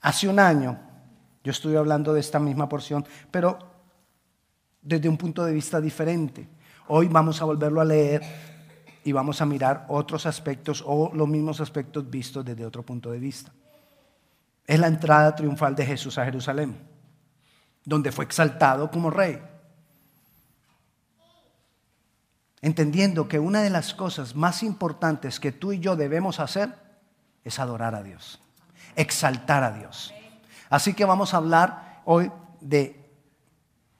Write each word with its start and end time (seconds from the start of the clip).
Hace 0.00 0.28
un 0.28 0.38
año 0.38 0.78
yo 1.42 1.50
estuve 1.50 1.76
hablando 1.76 2.12
de 2.12 2.20
esta 2.20 2.38
misma 2.38 2.68
porción, 2.68 3.04
pero 3.30 3.58
desde 4.82 5.08
un 5.08 5.16
punto 5.16 5.44
de 5.44 5.52
vista 5.52 5.80
diferente. 5.80 6.48
Hoy 6.88 7.08
vamos 7.08 7.40
a 7.40 7.44
volverlo 7.44 7.80
a 7.80 7.84
leer 7.84 8.22
y 9.04 9.12
vamos 9.12 9.40
a 9.40 9.46
mirar 9.46 9.86
otros 9.88 10.26
aspectos 10.26 10.82
o 10.86 11.12
los 11.14 11.28
mismos 11.28 11.60
aspectos 11.60 12.08
vistos 12.08 12.44
desde 12.44 12.66
otro 12.66 12.82
punto 12.82 13.10
de 13.10 13.18
vista. 13.18 13.52
Es 14.66 14.78
la 14.78 14.88
entrada 14.88 15.34
triunfal 15.34 15.74
de 15.74 15.86
Jesús 15.86 16.18
a 16.18 16.24
Jerusalén, 16.24 16.76
donde 17.84 18.12
fue 18.12 18.24
exaltado 18.24 18.90
como 18.90 19.10
rey. 19.10 19.40
Entendiendo 22.62 23.26
que 23.26 23.38
una 23.38 23.62
de 23.62 23.70
las 23.70 23.94
cosas 23.94 24.36
más 24.36 24.62
importantes 24.62 25.40
que 25.40 25.52
tú 25.52 25.72
y 25.72 25.80
yo 25.80 25.96
debemos 25.96 26.40
hacer 26.40 26.74
es 27.42 27.58
adorar 27.58 27.94
a 27.94 28.02
Dios, 28.02 28.40
exaltar 29.00 29.64
a 29.64 29.72
Dios. 29.72 30.12
Así 30.68 30.94
que 30.94 31.04
vamos 31.04 31.32
a 31.32 31.38
hablar 31.38 32.02
hoy 32.04 32.30
de 32.60 33.10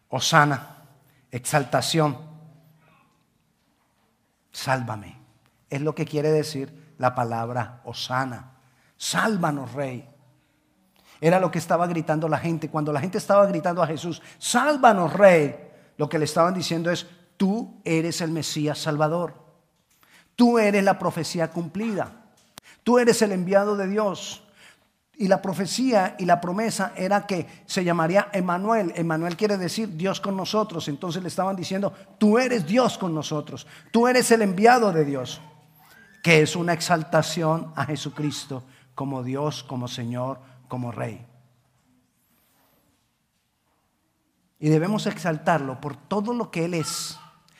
Osana, 0.09 0.85
exaltación. 1.31 2.19
Sálvame. 4.53 5.17
Es 5.69 5.81
lo 5.81 5.95
que 5.95 6.05
quiere 6.05 6.31
decir 6.31 6.95
la 6.99 7.15
palabra 7.15 7.81
Osana. 7.85 8.53
Sálvanos, 8.97 9.73
Rey. 9.73 10.07
Era 11.21 11.41
lo 11.41 11.51
que 11.51 11.59
estaba 11.59 11.87
gritando 11.87 12.29
la 12.29 12.39
gente. 12.39 12.69
Cuando 12.69 12.93
la 12.93 13.01
gente 13.01 13.19
estaba 13.19 13.47
gritando 13.47 13.83
a 13.83 13.87
Jesús, 13.87 14.21
sálvanos, 14.39 15.13
Rey. 15.13 15.57
Lo 15.97 16.09
que 16.09 16.19
le 16.19 16.25
estaban 16.25 16.55
diciendo 16.55 16.91
es, 16.91 17.07
tú 17.37 17.81
eres 17.85 18.21
el 18.21 18.31
Mesías 18.31 18.79
Salvador. 18.79 19.35
Tú 20.37 20.59
eres 20.59 20.85
la 20.85 20.99
profecía 20.99 21.51
cumplida. 21.51 22.13
Tú 22.83 22.99
eres 22.99 23.23
el 23.23 23.33
enviado 23.33 23.77
de 23.77 23.87
Dios. 23.87 24.43
Y 25.21 25.29
la 25.29 25.43
profecía 25.43 26.17
y 26.19 26.25
la 26.25 26.41
promesa 26.41 26.95
era 26.97 27.27
que 27.27 27.47
se 27.67 27.85
llamaría 27.85 28.31
Emanuel. 28.33 28.95
Emanuel 28.97 29.37
quiere 29.37 29.59
decir 29.59 29.95
Dios 29.99 30.19
con 30.19 30.35
nosotros. 30.35 30.89
Entonces 30.89 31.21
le 31.21 31.29
estaban 31.29 31.55
diciendo, 31.57 31.93
tú 32.17 32.39
eres 32.39 32.67
Dios 32.67 32.97
con 32.97 33.15
nosotros. 33.15 33.67
Tú 33.93 34.09
eres 34.09 34.31
el 34.31 34.41
enviado 34.41 34.93
de 34.93 35.05
Dios. 35.05 35.43
Que 36.23 36.41
es 36.41 36.57
una 36.57 36.73
exaltación 36.73 37.71
a 37.77 37.85
Jesucristo 37.85 38.63
como 38.95 39.23
Dios, 39.23 39.63
como 39.63 39.89
Señor, 39.89 40.41
como 40.69 40.91
Rey. 40.91 41.27
Y 44.59 44.71
debemos 44.71 45.07
exaltarlo 45.07 45.83
por 45.83 45.97
todo 45.97 46.33
lo 46.33 46.51
que 46.51 46.65
Él 46.65 46.73
es, 46.73 47.19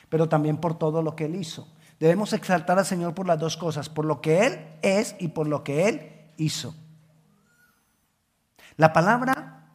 pero 0.09 0.31
también 0.31 0.57
por 0.57 0.79
todo 0.79 1.03
lo 1.03 1.15
que 1.15 1.27
Él 1.27 1.35
hizo. 1.35 1.69
Debemos 1.99 2.33
exaltar 2.33 2.79
al 2.79 2.87
Señor 2.87 3.15
por 3.15 3.27
las 3.27 3.39
dos 3.39 3.59
cosas, 3.59 3.91
por 3.91 4.07
lo 4.07 4.23
que 4.23 4.47
Él 4.47 4.67
es 4.81 5.15
y 5.19 5.29
por 5.29 5.47
lo 5.47 5.63
que 5.63 5.91
Él 5.91 6.33
hizo. 6.39 6.75
La 8.81 8.95
palabra, 8.95 9.67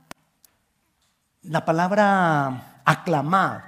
la 1.44 1.64
palabra 1.64 2.82
aclamar, 2.84 3.64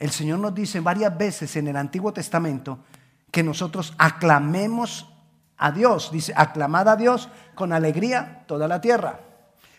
el 0.00 0.10
Señor 0.10 0.40
nos 0.40 0.52
dice 0.52 0.80
varias 0.80 1.16
veces 1.16 1.54
en 1.54 1.68
el 1.68 1.76
Antiguo 1.76 2.12
Testamento 2.12 2.80
que 3.30 3.44
nosotros 3.44 3.94
aclamemos 3.98 5.08
a 5.58 5.70
Dios. 5.70 6.10
Dice, 6.10 6.34
aclamad 6.36 6.88
a 6.88 6.96
Dios 6.96 7.28
con 7.54 7.72
alegría 7.72 8.42
toda 8.48 8.66
la 8.66 8.80
tierra. 8.80 9.20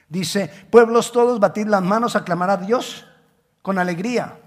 Dice, 0.07 0.47
pueblos 0.69 1.11
todos, 1.11 1.41
batid 1.41 1.67
las 1.67 1.83
manos, 1.83 2.15
aclamar 2.15 2.51
a 2.51 2.55
Dios 2.55 3.05
con 3.61 3.77
alegría. 3.77 4.39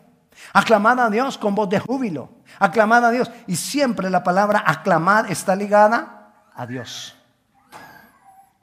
Aclamad 0.55 0.99
a 0.99 1.11
Dios 1.11 1.37
con 1.37 1.55
voz 1.55 1.69
de 1.69 1.79
júbilo. 1.79 2.31
Aclamad 2.59 3.05
a 3.05 3.11
Dios. 3.11 3.31
Y 3.47 3.57
siempre 3.57 4.09
la 4.09 4.25
palabra 4.25 4.65
aclamar 4.67 5.31
está 5.31 5.55
ligada 5.55 6.49
a 6.55 6.67
Dios 6.67 7.16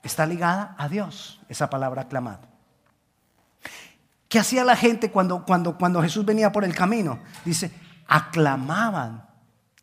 está 0.03 0.25
ligada 0.25 0.75
a 0.77 0.89
Dios, 0.89 1.39
esa 1.49 1.69
palabra 1.69 2.03
aclamado. 2.03 2.47
¿Qué 4.27 4.39
hacía 4.39 4.63
la 4.63 4.75
gente 4.75 5.11
cuando, 5.11 5.45
cuando, 5.45 5.77
cuando 5.77 6.01
Jesús 6.01 6.25
venía 6.25 6.51
por 6.51 6.65
el 6.65 6.75
camino? 6.75 7.19
Dice, 7.45 7.71
aclamaban 8.07 9.25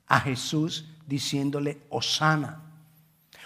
a 0.06 0.20
Jesús 0.20 0.92
diciéndole, 1.06 1.82
Osana. 1.88 2.60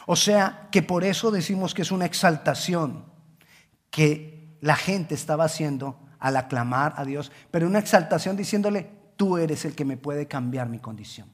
O 0.07 0.17
sea, 0.17 0.69
que 0.71 0.83
por 0.83 1.05
eso 1.05 1.31
decimos 1.31 1.75
que 1.75 1.83
es 1.83 1.93
una 1.93 2.07
exaltación 2.07 3.05
que 3.91 4.57
la 4.61 4.77
gente 4.77 5.15
estaba 5.15 5.45
haciendo 5.45 5.99
al 6.19 6.37
aclamar 6.37 6.95
a 6.97 7.05
Dios, 7.05 7.31
pero 7.51 7.67
una 7.67 7.79
exaltación 7.79 8.37
diciéndole, 8.37 8.91
tú 9.17 9.37
eres 9.37 9.65
el 9.65 9.75
que 9.75 9.85
me 9.85 9.97
puede 9.97 10.27
cambiar 10.27 10.69
mi 10.69 10.79
condición. 10.79 11.29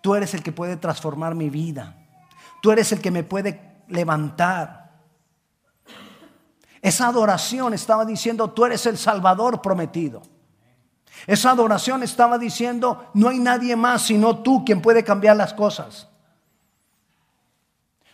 Tú 0.00 0.14
eres 0.14 0.34
el 0.34 0.42
que 0.42 0.52
puede 0.52 0.76
transformar 0.76 1.34
mi 1.34 1.50
vida. 1.50 1.96
Tú 2.60 2.72
eres 2.72 2.92
el 2.92 3.00
que 3.00 3.10
me 3.10 3.22
puede 3.22 3.73
levantar. 3.88 4.92
Esa 6.80 7.08
adoración 7.08 7.72
estaba 7.72 8.04
diciendo, 8.04 8.50
tú 8.50 8.64
eres 8.66 8.84
el 8.86 8.98
Salvador 8.98 9.62
prometido. 9.62 10.22
Esa 11.26 11.50
adoración 11.50 12.02
estaba 12.02 12.38
diciendo, 12.38 13.10
no 13.14 13.28
hay 13.28 13.38
nadie 13.38 13.76
más 13.76 14.02
sino 14.02 14.42
tú 14.42 14.64
quien 14.64 14.82
puede 14.82 15.02
cambiar 15.02 15.36
las 15.36 15.54
cosas. 15.54 16.08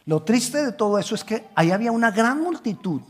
Lo 0.04 0.22
triste 0.22 0.64
de 0.64 0.72
todo 0.72 0.98
eso 0.98 1.14
es 1.14 1.24
que 1.24 1.48
ahí 1.54 1.70
había 1.70 1.92
una 1.92 2.10
gran 2.10 2.40
multitud 2.40 3.02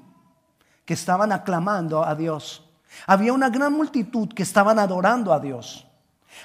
que 0.85 0.95
estaban 0.95 1.33
aclamando 1.33 2.05
a 2.05 2.15
Dios. 2.15 2.65
Había 3.07 3.33
una 3.33 3.51
gran 3.51 3.73
multitud 3.73 4.29
que 4.29 4.43
estaban 4.43 4.79
adorando 4.79 5.33
a 5.33 5.41
Dios. 5.41 5.87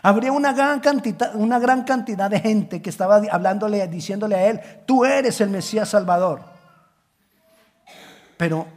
Habría 0.02 0.32
una 0.32 0.54
gran, 0.54 0.80
cantidad, 0.80 1.36
una 1.36 1.60
gran 1.60 1.84
cantidad 1.84 2.30
de 2.30 2.40
gente 2.40 2.82
que 2.82 2.90
estaba 2.90 3.22
hablándole, 3.32 3.88
diciéndole 3.88 4.36
a 4.36 4.50
él, 4.50 4.62
tú 4.86 5.06
eres 5.06 5.42
el 5.42 5.50
Mesías 5.50 5.90
Salvador. 5.90 6.42
Pero 8.38 8.68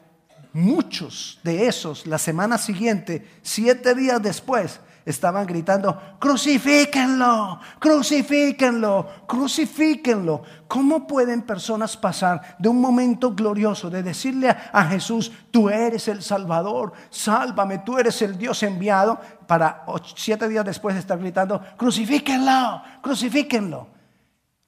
muchos 0.52 1.40
de 1.42 1.66
esos, 1.66 2.06
la 2.06 2.18
semana 2.18 2.58
siguiente, 2.58 3.26
siete 3.42 3.94
días 3.94 4.22
después, 4.22 4.80
estaban 5.08 5.46
gritando, 5.46 5.98
crucifíquenlo, 6.18 7.58
crucifíquenlo, 7.78 9.06
crucifíquenlo. 9.26 10.42
¿Cómo 10.66 11.06
pueden 11.06 11.42
personas 11.42 11.96
pasar 11.96 12.56
de 12.58 12.68
un 12.68 12.78
momento 12.78 13.34
glorioso 13.34 13.88
de 13.88 14.02
decirle 14.02 14.48
a 14.48 14.84
Jesús, 14.84 15.32
tú 15.50 15.70
eres 15.70 16.08
el 16.08 16.22
Salvador, 16.22 16.92
sálvame, 17.08 17.78
tú 17.78 17.98
eres 17.98 18.20
el 18.20 18.36
Dios 18.36 18.62
enviado, 18.62 19.18
para 19.46 19.86
siete 20.14 20.46
días 20.46 20.64
después 20.64 20.94
estar 20.94 21.18
gritando, 21.18 21.62
crucifíquenlo, 21.78 22.82
crucifíquenlo? 23.02 23.88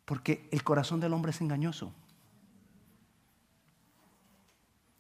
Porque 0.07 0.49
el 0.51 0.65
corazón 0.65 1.01
del 1.01 1.13
hombre 1.13 1.33
es 1.33 1.41
engañoso. 1.43 1.93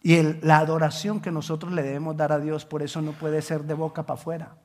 Y 0.02 0.22
la 0.42 0.58
adoración 0.58 1.20
que 1.20 1.30
nosotros 1.30 1.72
le 1.72 1.82
debemos 1.82 2.16
dar 2.16 2.32
a 2.32 2.38
Dios, 2.38 2.66
por 2.66 2.82
eso 2.82 3.00
no 3.00 3.12
puede 3.12 3.40
ser 3.40 3.64
de 3.64 3.74
boca 3.74 4.04
para 4.04 4.20
afuera. 4.20 4.56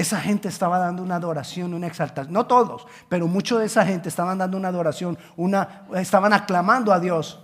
Esa 0.00 0.18
gente 0.18 0.48
estaba 0.48 0.78
dando 0.78 1.02
una 1.02 1.16
adoración, 1.16 1.74
una 1.74 1.86
exaltación. 1.86 2.32
No 2.32 2.46
todos, 2.46 2.86
pero 3.10 3.26
mucho 3.26 3.58
de 3.58 3.66
esa 3.66 3.84
gente 3.84 4.08
estaban 4.08 4.38
dando 4.38 4.56
una 4.56 4.68
adoración, 4.68 5.18
una, 5.36 5.82
estaban 5.94 6.32
aclamando 6.32 6.90
a 6.90 6.98
Dios 6.98 7.38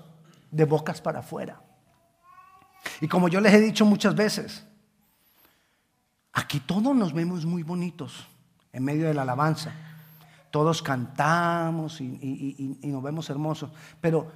de 0.50 0.65
bocas 0.65 1.03
para 1.03 1.19
afuera. 1.19 1.61
Y 3.03 3.09
como 3.09 3.28
yo 3.28 3.43
les 3.43 3.53
he 3.53 3.61
dicho 3.61 3.84
muchas 3.84 4.15
veces, 4.15 4.66
aquí 6.33 6.61
todos 6.61 6.97
nos 6.97 7.12
vemos 7.12 7.45
muy 7.45 7.62
bonitos 7.62 8.27
en 8.72 8.84
medio 8.84 9.06
de 9.06 9.12
la 9.12 9.21
alabanza. 9.21 9.75
Todos 10.50 10.81
cantamos 10.81 12.00
y, 12.00 12.78
nos 12.84 13.03
vemos 13.03 13.28
hermosos. 13.28 13.71
Pero 14.00 14.33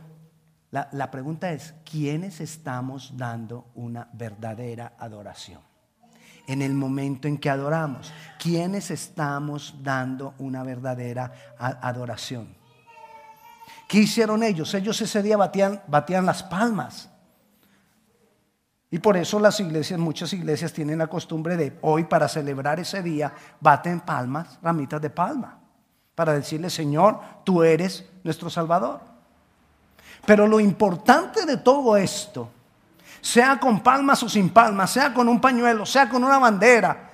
la, 0.71 0.91
la 0.93 1.11
pregunta 1.11 1.53
es, 1.53 1.73
¿quiénes 1.91 2.43
estamos 2.43 3.17
dando 3.17 3.71
una 3.75 4.11
verdadera 4.13 4.93
adoración? 4.99 5.70
En 6.47 6.63
el 6.63 6.75
momento 6.75 7.29
en 7.29 7.39
que 7.39 7.51
adoramos. 7.51 8.13
¿Quiénes 8.39 8.91
estamos 8.91 9.75
dando 9.83 10.35
una 10.39 10.63
verdadera 10.63 11.33
adoración? 11.59 12.55
¿Qué 13.89 13.99
hicieron 13.99 14.43
ellos? 14.43 14.73
Ellos 14.75 15.01
ese 15.01 15.23
día 15.23 15.37
batían, 15.37 15.83
batían 15.87 16.25
las 16.25 16.43
palmas. 16.43 17.11
Y 18.91 18.99
por 18.99 19.17
eso 19.17 19.39
las 19.39 19.61
iglesias, 19.61 20.01
muchas 20.01 20.33
iglesias 20.33 20.73
tienen 20.73 20.99
la 20.99 21.07
costumbre 21.07 21.57
de 21.57 21.79
hoy 21.83 22.05
para 22.05 22.29
celebrar 22.29 22.81
ese 22.81 23.03
día, 23.03 23.33
baten 23.61 24.01
palmas, 24.01 24.59
ramitas 24.63 25.01
de 25.01 25.11
palma, 25.11 25.61
para 26.15 26.33
decirle, 26.33 26.71
Señor, 26.71 27.21
tú 27.45 27.63
eres 27.63 28.05
nuestro 28.25 28.51
Salvador. 28.51 29.01
Pero 30.27 30.47
lo 30.47 30.59
importante 30.59 31.47
de 31.47 31.57
todo 31.57 31.97
esto 31.97 32.51
sea 33.21 33.59
con 33.59 33.81
palmas 33.81 34.23
o 34.23 34.29
sin 34.29 34.51
palmas, 34.51 34.91
sea 34.91 35.13
con 35.13 35.29
un 35.29 35.41
pañuelo, 35.41 35.85
sea 35.87 36.09
con 36.09 36.25
una 36.25 36.39
bandera, 36.39 37.11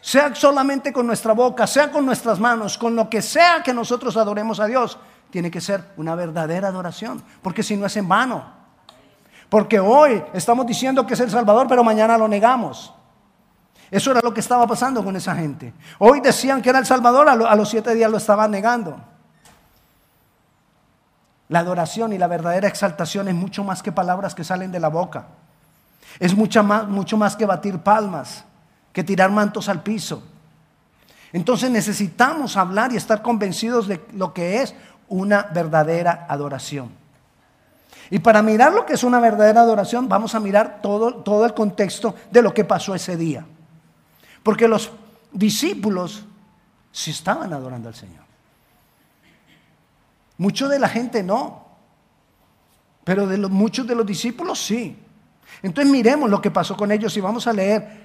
sea 0.00 0.34
solamente 0.34 0.92
con 0.92 1.06
nuestra 1.06 1.32
boca, 1.32 1.66
sea 1.66 1.90
con 1.90 2.04
nuestras 2.04 2.38
manos, 2.38 2.76
con 2.76 2.94
lo 2.96 3.08
que 3.08 3.22
sea 3.22 3.62
que 3.62 3.72
nosotros 3.72 4.16
adoremos 4.16 4.60
a 4.60 4.66
Dios, 4.66 4.98
tiene 5.30 5.50
que 5.50 5.60
ser 5.60 5.92
una 5.96 6.14
verdadera 6.14 6.68
adoración, 6.68 7.22
porque 7.42 7.62
si 7.62 7.76
no 7.76 7.86
es 7.86 7.96
en 7.96 8.08
vano. 8.08 8.62
Porque 9.48 9.78
hoy 9.80 10.22
estamos 10.32 10.66
diciendo 10.66 11.06
que 11.06 11.14
es 11.14 11.20
el 11.20 11.30
Salvador, 11.30 11.66
pero 11.68 11.84
mañana 11.84 12.16
lo 12.16 12.26
negamos. 12.26 12.94
Eso 13.90 14.10
era 14.10 14.20
lo 14.22 14.32
que 14.32 14.40
estaba 14.40 14.66
pasando 14.66 15.04
con 15.04 15.14
esa 15.16 15.34
gente. 15.34 15.74
Hoy 15.98 16.20
decían 16.20 16.62
que 16.62 16.70
era 16.70 16.78
el 16.78 16.86
Salvador, 16.86 17.28
a, 17.28 17.54
los 17.54 17.68
siete 17.68 17.94
días 17.94 18.10
lo 18.10 18.16
estaban 18.16 18.50
negando. 18.50 18.98
La 21.52 21.58
adoración 21.58 22.14
y 22.14 22.18
la 22.18 22.28
verdadera 22.28 22.66
exaltación 22.66 23.28
es 23.28 23.34
mucho 23.34 23.62
más 23.62 23.82
que 23.82 23.92
palabras 23.92 24.34
que 24.34 24.42
salen 24.42 24.72
de 24.72 24.80
la 24.80 24.88
boca. 24.88 25.26
Es 26.18 26.34
mucho 26.34 26.62
más, 26.62 26.88
mucho 26.88 27.18
más 27.18 27.36
que 27.36 27.44
batir 27.44 27.80
palmas, 27.80 28.46
que 28.90 29.04
tirar 29.04 29.30
mantos 29.30 29.68
al 29.68 29.82
piso. 29.82 30.22
Entonces 31.30 31.70
necesitamos 31.70 32.56
hablar 32.56 32.94
y 32.94 32.96
estar 32.96 33.20
convencidos 33.20 33.86
de 33.86 34.02
lo 34.14 34.32
que 34.32 34.62
es 34.62 34.74
una 35.08 35.42
verdadera 35.42 36.24
adoración. 36.26 36.90
Y 38.08 38.20
para 38.20 38.40
mirar 38.40 38.72
lo 38.72 38.86
que 38.86 38.94
es 38.94 39.04
una 39.04 39.20
verdadera 39.20 39.60
adoración, 39.60 40.08
vamos 40.08 40.34
a 40.34 40.40
mirar 40.40 40.80
todo, 40.80 41.16
todo 41.16 41.44
el 41.44 41.52
contexto 41.52 42.14
de 42.30 42.40
lo 42.40 42.54
que 42.54 42.64
pasó 42.64 42.94
ese 42.94 43.18
día. 43.18 43.44
Porque 44.42 44.66
los 44.66 44.90
discípulos 45.30 46.24
sí 46.92 47.10
estaban 47.10 47.52
adorando 47.52 47.90
al 47.90 47.94
Señor. 47.94 48.21
Mucho 50.38 50.68
de 50.68 50.78
la 50.78 50.88
gente 50.88 51.22
no, 51.22 51.66
pero 53.04 53.26
de 53.26 53.38
muchos 53.38 53.86
de 53.86 53.94
los 53.94 54.06
discípulos 54.06 54.58
sí. 54.58 54.96
Entonces 55.62 55.92
miremos 55.92 56.30
lo 56.30 56.40
que 56.40 56.50
pasó 56.50 56.76
con 56.76 56.90
ellos 56.92 57.16
y 57.16 57.20
vamos 57.20 57.46
a 57.46 57.52
leer 57.52 58.02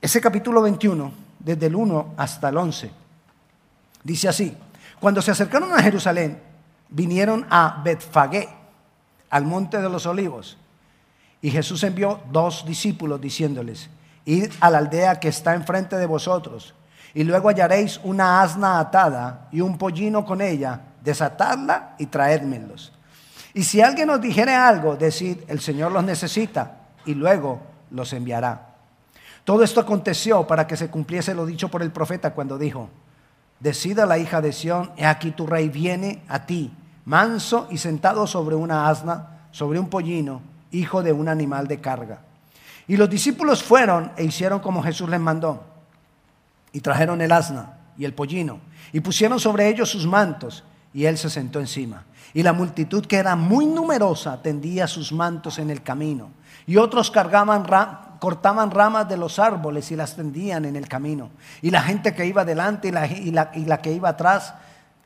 ese 0.00 0.20
capítulo 0.20 0.62
21, 0.62 1.12
desde 1.38 1.66
el 1.66 1.76
1 1.76 2.14
hasta 2.16 2.48
el 2.48 2.56
11. 2.56 2.90
Dice 4.02 4.28
así, 4.28 4.56
cuando 4.98 5.22
se 5.22 5.30
acercaron 5.30 5.72
a 5.72 5.82
Jerusalén, 5.82 6.40
vinieron 6.88 7.46
a 7.48 7.80
Betfagé, 7.84 8.48
al 9.30 9.44
monte 9.44 9.80
de 9.80 9.88
los 9.88 10.04
olivos, 10.04 10.58
y 11.40 11.50
Jesús 11.50 11.82
envió 11.84 12.20
dos 12.30 12.66
discípulos 12.66 13.20
diciéndoles, 13.20 13.88
id 14.24 14.50
a 14.60 14.70
la 14.70 14.78
aldea 14.78 15.20
que 15.20 15.28
está 15.28 15.54
enfrente 15.54 15.96
de 15.96 16.06
vosotros, 16.06 16.74
y 17.14 17.24
luego 17.24 17.48
hallaréis 17.48 18.00
una 18.04 18.42
asna 18.42 18.78
atada 18.78 19.48
y 19.50 19.60
un 19.60 19.76
pollino 19.76 20.24
con 20.24 20.40
ella, 20.40 20.80
desatadla 21.02 21.94
y 21.98 22.06
traédmelos. 22.06 22.92
Y 23.54 23.64
si 23.64 23.80
alguien 23.80 24.08
os 24.10 24.20
dijere 24.20 24.54
algo, 24.54 24.96
decid, 24.96 25.38
el 25.48 25.60
Señor 25.60 25.92
los 25.92 26.04
necesita, 26.04 26.78
y 27.04 27.14
luego 27.14 27.60
los 27.90 28.12
enviará. 28.12 28.68
Todo 29.44 29.62
esto 29.62 29.80
aconteció 29.80 30.46
para 30.46 30.66
que 30.66 30.76
se 30.76 30.88
cumpliese 30.88 31.34
lo 31.34 31.44
dicho 31.44 31.68
por 31.68 31.82
el 31.82 31.90
profeta 31.90 32.32
cuando 32.32 32.56
dijo, 32.56 32.88
decida 33.60 34.06
la 34.06 34.18
hija 34.18 34.40
de 34.40 34.52
Sión, 34.52 34.92
he 34.96 35.04
aquí 35.04 35.32
tu 35.32 35.46
rey 35.46 35.68
viene 35.68 36.22
a 36.28 36.46
ti, 36.46 36.72
manso 37.04 37.66
y 37.70 37.78
sentado 37.78 38.26
sobre 38.26 38.54
una 38.54 38.88
asna, 38.88 39.48
sobre 39.50 39.78
un 39.78 39.88
pollino, 39.88 40.40
hijo 40.70 41.02
de 41.02 41.12
un 41.12 41.28
animal 41.28 41.66
de 41.66 41.80
carga. 41.80 42.20
Y 42.86 42.96
los 42.96 43.10
discípulos 43.10 43.62
fueron 43.62 44.12
e 44.16 44.24
hicieron 44.24 44.60
como 44.60 44.82
Jesús 44.82 45.08
les 45.08 45.20
mandó, 45.20 45.71
y 46.72 46.80
trajeron 46.80 47.20
el 47.20 47.32
asna 47.32 47.78
y 47.96 48.04
el 48.04 48.14
pollino, 48.14 48.60
y 48.92 49.00
pusieron 49.00 49.38
sobre 49.38 49.68
ellos 49.68 49.90
sus 49.90 50.06
mantos, 50.06 50.64
y 50.94 51.04
él 51.04 51.18
se 51.18 51.30
sentó 51.30 51.60
encima. 51.60 52.04
Y 52.34 52.42
la 52.42 52.52
multitud, 52.52 53.04
que 53.04 53.16
era 53.16 53.36
muy 53.36 53.66
numerosa, 53.66 54.40
tendía 54.42 54.86
sus 54.86 55.12
mantos 55.12 55.58
en 55.58 55.70
el 55.70 55.82
camino. 55.82 56.30
Y 56.66 56.76
otros 56.76 57.10
cargaban, 57.10 57.66
cortaban 58.18 58.70
ramas 58.70 59.08
de 59.08 59.16
los 59.16 59.38
árboles 59.38 59.90
y 59.90 59.96
las 59.96 60.16
tendían 60.16 60.64
en 60.64 60.76
el 60.76 60.88
camino. 60.88 61.30
Y 61.60 61.70
la 61.70 61.82
gente 61.82 62.14
que 62.14 62.24
iba 62.24 62.44
delante 62.44 62.88
y 62.88 62.92
la, 62.92 63.06
y 63.54 63.64
la, 63.64 63.82
que 63.82 63.92
iba 63.92 64.10
atrás 64.10 64.54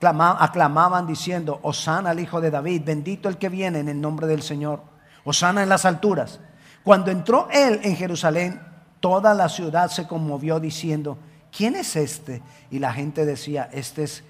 aclamaban 0.01 1.07
diciendo, 1.07 1.59
Osana 1.63 2.11
al 2.11 2.21
Hijo 2.21 2.41
de 2.41 2.51
David, 2.51 2.83
bendito 2.85 3.29
el 3.29 3.39
que 3.39 3.49
viene 3.49 3.81
en 3.81 3.89
el 3.89 4.01
nombre 4.01 4.27
del 4.27 4.43
Señor. 4.43 4.83
Osana 5.25 5.63
en 5.63 5.69
las 5.69 5.85
alturas. 5.85 6.39
Cuando 6.85 7.11
entró 7.11 7.49
él 7.51 7.81
en 7.83 7.97
Jerusalén, 7.97 8.61
toda 9.01 9.35
la 9.35 9.49
ciudad 9.49 9.91
se 9.91 10.07
conmovió 10.07 10.61
diciendo, 10.61 11.19
¿quién 11.57 11.75
es 11.77 11.97
este? 11.97 12.43
Y 12.71 12.79
la 12.79 12.93
gente 12.93 13.25
decía, 13.25 13.69
este 13.73 14.03
es 14.03 14.23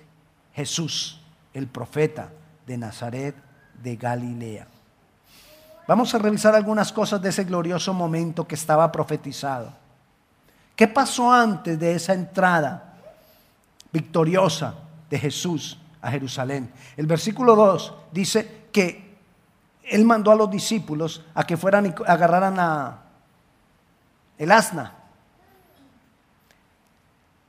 Jesús, 0.54 1.20
el 1.52 1.66
profeta 1.66 2.30
de 2.66 2.78
Nazaret 2.78 3.34
de 3.82 3.96
Galilea. 3.96 4.66
Vamos 5.88 6.14
a 6.14 6.18
revisar 6.18 6.54
algunas 6.54 6.92
cosas 6.92 7.20
de 7.20 7.28
ese 7.28 7.44
glorioso 7.44 7.92
momento 7.92 8.46
que 8.46 8.54
estaba 8.54 8.90
profetizado. 8.90 9.72
¿Qué 10.74 10.88
pasó 10.88 11.32
antes 11.32 11.78
de 11.78 11.94
esa 11.94 12.12
entrada 12.12 12.94
victoriosa 13.92 14.74
de 15.08 15.18
Jesús 15.18 15.78
a 16.02 16.10
Jerusalén? 16.10 16.70
El 16.96 17.06
versículo 17.06 17.56
2 17.56 17.94
dice 18.12 18.66
que 18.72 19.16
él 19.84 20.04
mandó 20.04 20.30
a 20.32 20.36
los 20.36 20.50
discípulos 20.50 21.24
a 21.34 21.44
que 21.44 21.56
fueran 21.56 21.86
y 21.86 21.94
agarraran 22.06 22.58
a 22.58 23.02
el 24.38 24.52
asna. 24.52 24.92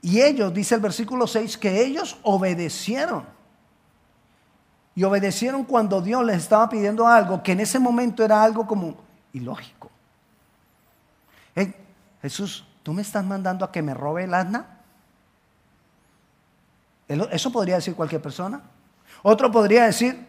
Y 0.07 0.21
ellos, 0.21 0.53
dice 0.53 0.73
el 0.73 0.79
versículo 0.79 1.27
6, 1.27 1.57
que 1.57 1.83
ellos 1.83 2.17
obedecieron 2.23 3.25
y 4.95 5.03
obedecieron 5.03 5.65
cuando 5.65 6.01
Dios 6.01 6.23
les 6.23 6.37
estaba 6.37 6.69
pidiendo 6.69 7.05
algo 7.05 7.43
que 7.43 7.51
en 7.51 7.59
ese 7.59 7.77
momento 7.77 8.23
era 8.23 8.41
algo 8.41 8.65
como 8.65 8.95
ilógico. 9.33 9.91
Jesús, 12.21 12.65
¿tú 12.83 12.93
me 12.93 13.01
estás 13.01 13.25
mandando 13.25 13.65
a 13.65 13.71
que 13.73 13.81
me 13.81 13.93
robe 13.93 14.23
el 14.23 14.33
asna? 14.33 14.77
Eso 17.09 17.51
podría 17.51 17.75
decir 17.75 17.93
cualquier 17.93 18.21
persona. 18.21 18.61
Otro 19.23 19.51
podría 19.51 19.87
decir, 19.87 20.25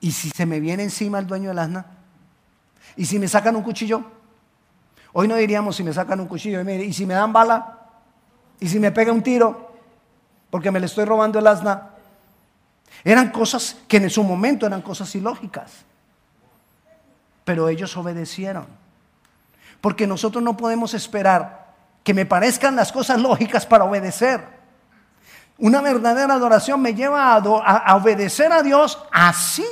¿y 0.00 0.10
si 0.10 0.30
se 0.30 0.46
me 0.46 0.58
viene 0.58 0.82
encima 0.82 1.20
el 1.20 1.28
dueño 1.28 1.50
del 1.50 1.60
asna? 1.60 1.86
¿Y 2.96 3.04
si 3.04 3.20
me 3.20 3.28
sacan 3.28 3.54
un 3.54 3.62
cuchillo? 3.62 4.02
Hoy 5.12 5.28
no 5.28 5.36
diríamos 5.36 5.76
si 5.76 5.84
me 5.84 5.92
sacan 5.92 6.18
un 6.18 6.26
cuchillo, 6.26 6.60
¿y 6.68 6.92
si 6.92 7.06
me 7.06 7.14
dan 7.14 7.32
bala? 7.32 7.82
¿Y 8.60 8.68
si 8.68 8.78
me 8.78 8.92
pega 8.92 9.12
un 9.12 9.22
tiro? 9.22 9.72
Porque 10.50 10.70
me 10.70 10.80
le 10.80 10.86
estoy 10.86 11.04
robando 11.04 11.38
el 11.38 11.46
asna. 11.46 11.90
Eran 13.04 13.30
cosas 13.30 13.76
que 13.88 13.98
en 13.98 14.10
su 14.10 14.22
momento 14.22 14.66
eran 14.66 14.82
cosas 14.82 15.14
ilógicas. 15.14 15.84
Pero 17.44 17.68
ellos 17.68 17.96
obedecieron. 17.96 18.66
Porque 19.80 20.06
nosotros 20.06 20.42
no 20.42 20.56
podemos 20.56 20.94
esperar 20.94 21.74
que 22.02 22.14
me 22.14 22.26
parezcan 22.26 22.76
las 22.76 22.92
cosas 22.92 23.20
lógicas 23.20 23.66
para 23.66 23.84
obedecer. 23.84 24.42
Una 25.58 25.80
verdadera 25.80 26.34
adoración 26.34 26.80
me 26.80 26.94
lleva 26.94 27.34
a, 27.34 27.96
obedecer 27.96 28.52
a 28.52 28.62
Dios 28.62 28.98
así 29.12 29.64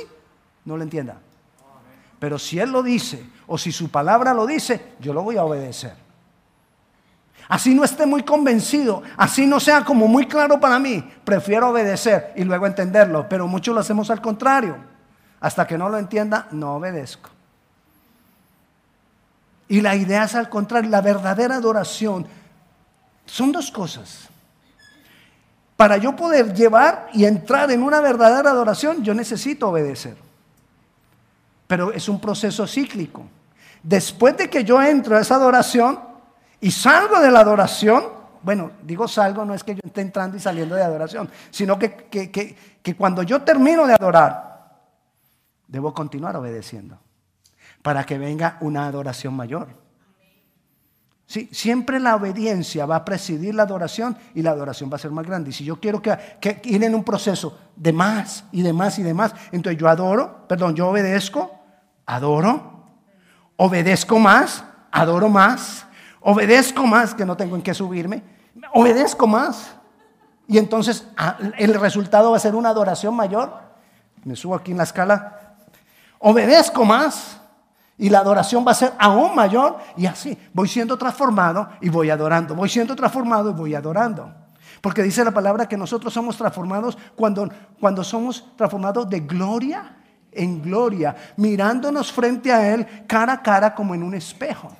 no 0.65 0.77
lo 0.77 0.83
entienda. 0.83 1.17
Pero 2.19 2.39
si 2.39 2.59
Él 2.59 2.71
lo 2.71 2.83
dice 2.83 3.25
o 3.47 3.57
si 3.57 3.71
su 3.71 3.89
palabra 3.89 4.33
lo 4.33 4.45
dice, 4.45 4.93
yo 4.99 5.13
lo 5.13 5.23
voy 5.23 5.37
a 5.37 5.43
obedecer. 5.43 5.95
Así 7.53 7.75
no 7.75 7.83
esté 7.83 8.07
muy 8.07 8.23
convencido, 8.23 9.03
así 9.15 9.45
no 9.45 9.59
sea 9.59 9.85
como 9.85 10.07
muy 10.07 10.25
claro 10.25 10.59
para 10.59 10.79
mí, 10.79 11.07
prefiero 11.23 11.69
obedecer 11.69 12.33
y 12.35 12.43
luego 12.43 12.65
entenderlo, 12.65 13.29
pero 13.29 13.47
muchos 13.47 13.75
lo 13.75 13.81
hacemos 13.81 14.09
al 14.09 14.21
contrario. 14.21 14.75
Hasta 15.39 15.67
que 15.67 15.77
no 15.77 15.87
lo 15.87 15.99
entienda, 15.99 16.47
no 16.49 16.77
obedezco. 16.77 17.29
Y 19.67 19.81
la 19.81 19.95
idea 19.95 20.23
es 20.23 20.33
al 20.33 20.49
contrario, 20.49 20.89
la 20.89 21.01
verdadera 21.01 21.57
adoración 21.57 22.25
son 23.27 23.51
dos 23.51 23.69
cosas. 23.69 24.29
Para 25.77 25.97
yo 25.97 26.15
poder 26.15 26.55
llevar 26.55 27.09
y 27.13 27.25
entrar 27.25 27.69
en 27.69 27.83
una 27.83 28.01
verdadera 28.01 28.49
adoración, 28.49 29.03
yo 29.03 29.13
necesito 29.13 29.69
obedecer. 29.69 30.17
Pero 31.67 31.93
es 31.93 32.09
un 32.09 32.19
proceso 32.19 32.65
cíclico. 32.65 33.27
Después 33.83 34.37
de 34.37 34.49
que 34.49 34.63
yo 34.63 34.81
entro 34.81 35.15
a 35.15 35.21
esa 35.21 35.35
adoración, 35.35 36.12
y 36.63 36.71
salgo 36.71 37.19
de 37.19 37.29
la 37.29 37.41
adoración, 37.41 38.05
bueno, 38.41 38.71
digo 38.83 39.05
salgo, 39.05 39.43
no 39.43 39.53
es 39.53 39.65
que 39.65 39.75
yo 39.75 39.81
esté 39.83 39.99
entrando 39.99 40.37
y 40.37 40.39
saliendo 40.39 40.75
de 40.75 40.83
adoración, 40.83 41.29
sino 41.51 41.77
que, 41.77 42.07
que, 42.81 42.95
cuando 42.95 43.21
yo 43.21 43.41
termino 43.41 43.85
de 43.85 43.93
adorar, 43.93 44.71
debo 45.67 45.93
continuar 45.93 46.37
obedeciendo 46.37 46.97
para 47.81 48.05
que 48.05 48.17
venga 48.17 48.57
una 48.61 48.87
adoración 48.87 49.33
mayor. 49.33 49.67
Sí, 51.25 51.49
siempre 51.51 51.99
la 51.99 52.15
obediencia 52.15 52.85
va 52.85 52.95
a 52.95 53.05
presidir 53.05 53.53
la 53.55 53.63
adoración 53.63 54.17
y 54.33 54.41
la 54.41 54.51
adoración 54.51 54.89
va 54.89 54.95
a 54.95 54.99
ser 54.99 55.11
más 55.11 55.25
grande. 55.25 55.49
Y 55.49 55.53
si 55.53 55.65
yo 55.65 55.81
quiero 55.81 56.01
que, 56.01 56.17
que 56.39 56.61
ir 56.63 56.81
en 56.81 56.95
un 56.95 57.03
proceso 57.03 57.59
de 57.75 57.91
más 57.91 58.45
y 58.53 58.61
de 58.61 58.71
más 58.71 58.97
y 58.99 59.03
de 59.03 59.13
más, 59.13 59.35
entonces 59.51 59.77
yo 59.77 59.89
adoro, 59.89 60.47
perdón, 60.47 60.75
yo 60.75 60.87
obedezco, 60.87 61.59
adoro, 62.05 62.85
obedezco 63.57 64.17
más, 64.17 64.63
adoro 64.91 65.27
más, 65.27 65.87
obedezco 66.23 66.85
más, 66.85 67.13
que 67.13 67.25
no 67.25 67.37
tengo 67.37 67.55
en 67.55 67.61
qué 67.61 67.73
subirme, 67.73 68.23
obedezco 68.73 69.27
más. 69.27 69.75
Y 70.47 70.57
entonces 70.57 71.07
ah, 71.17 71.37
el 71.57 71.73
resultado 71.75 72.31
va 72.31 72.37
a 72.37 72.39
ser 72.39 72.55
una 72.55 72.69
adoración 72.69 73.15
mayor. 73.15 73.53
Me 74.23 74.35
subo 74.35 74.55
aquí 74.55 74.71
en 74.71 74.77
la 74.77 74.83
escala. 74.83 75.57
Obedezco 76.19 76.85
más 76.85 77.39
y 77.97 78.09
la 78.09 78.19
adoración 78.19 78.65
va 78.65 78.71
a 78.71 78.75
ser 78.75 78.93
aún 78.97 79.35
mayor. 79.35 79.77
Y 79.97 80.05
así 80.05 80.37
voy 80.53 80.67
siendo 80.67 80.97
transformado 80.97 81.69
y 81.81 81.89
voy 81.89 82.09
adorando. 82.09 82.55
Voy 82.55 82.69
siendo 82.69 82.95
transformado 82.95 83.51
y 83.51 83.53
voy 83.53 83.75
adorando. 83.75 84.33
Porque 84.81 85.01
dice 85.01 85.23
la 85.23 85.31
palabra 85.31 85.67
que 85.67 85.77
nosotros 85.77 86.13
somos 86.13 86.37
transformados 86.37 86.97
cuando, 87.15 87.49
cuando 87.79 88.03
somos 88.03 88.45
transformados 88.57 89.09
de 89.09 89.21
gloria 89.21 89.97
en 90.35 90.61
gloria, 90.61 91.15
mirándonos 91.37 92.11
frente 92.11 92.51
a 92.51 92.73
Él 92.73 92.87
cara 93.07 93.33
a 93.33 93.41
cara 93.41 93.75
como 93.75 93.93
en 93.93 94.03
un 94.03 94.15
espejo. 94.15 94.71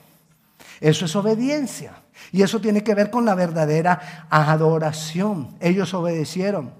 Eso 0.79 1.05
es 1.05 1.15
obediencia. 1.15 2.03
Y 2.31 2.41
eso 2.41 2.59
tiene 2.61 2.83
que 2.83 2.95
ver 2.95 3.09
con 3.09 3.25
la 3.25 3.35
verdadera 3.35 4.27
adoración. 4.29 5.57
Ellos 5.59 5.93
obedecieron. 5.93 6.73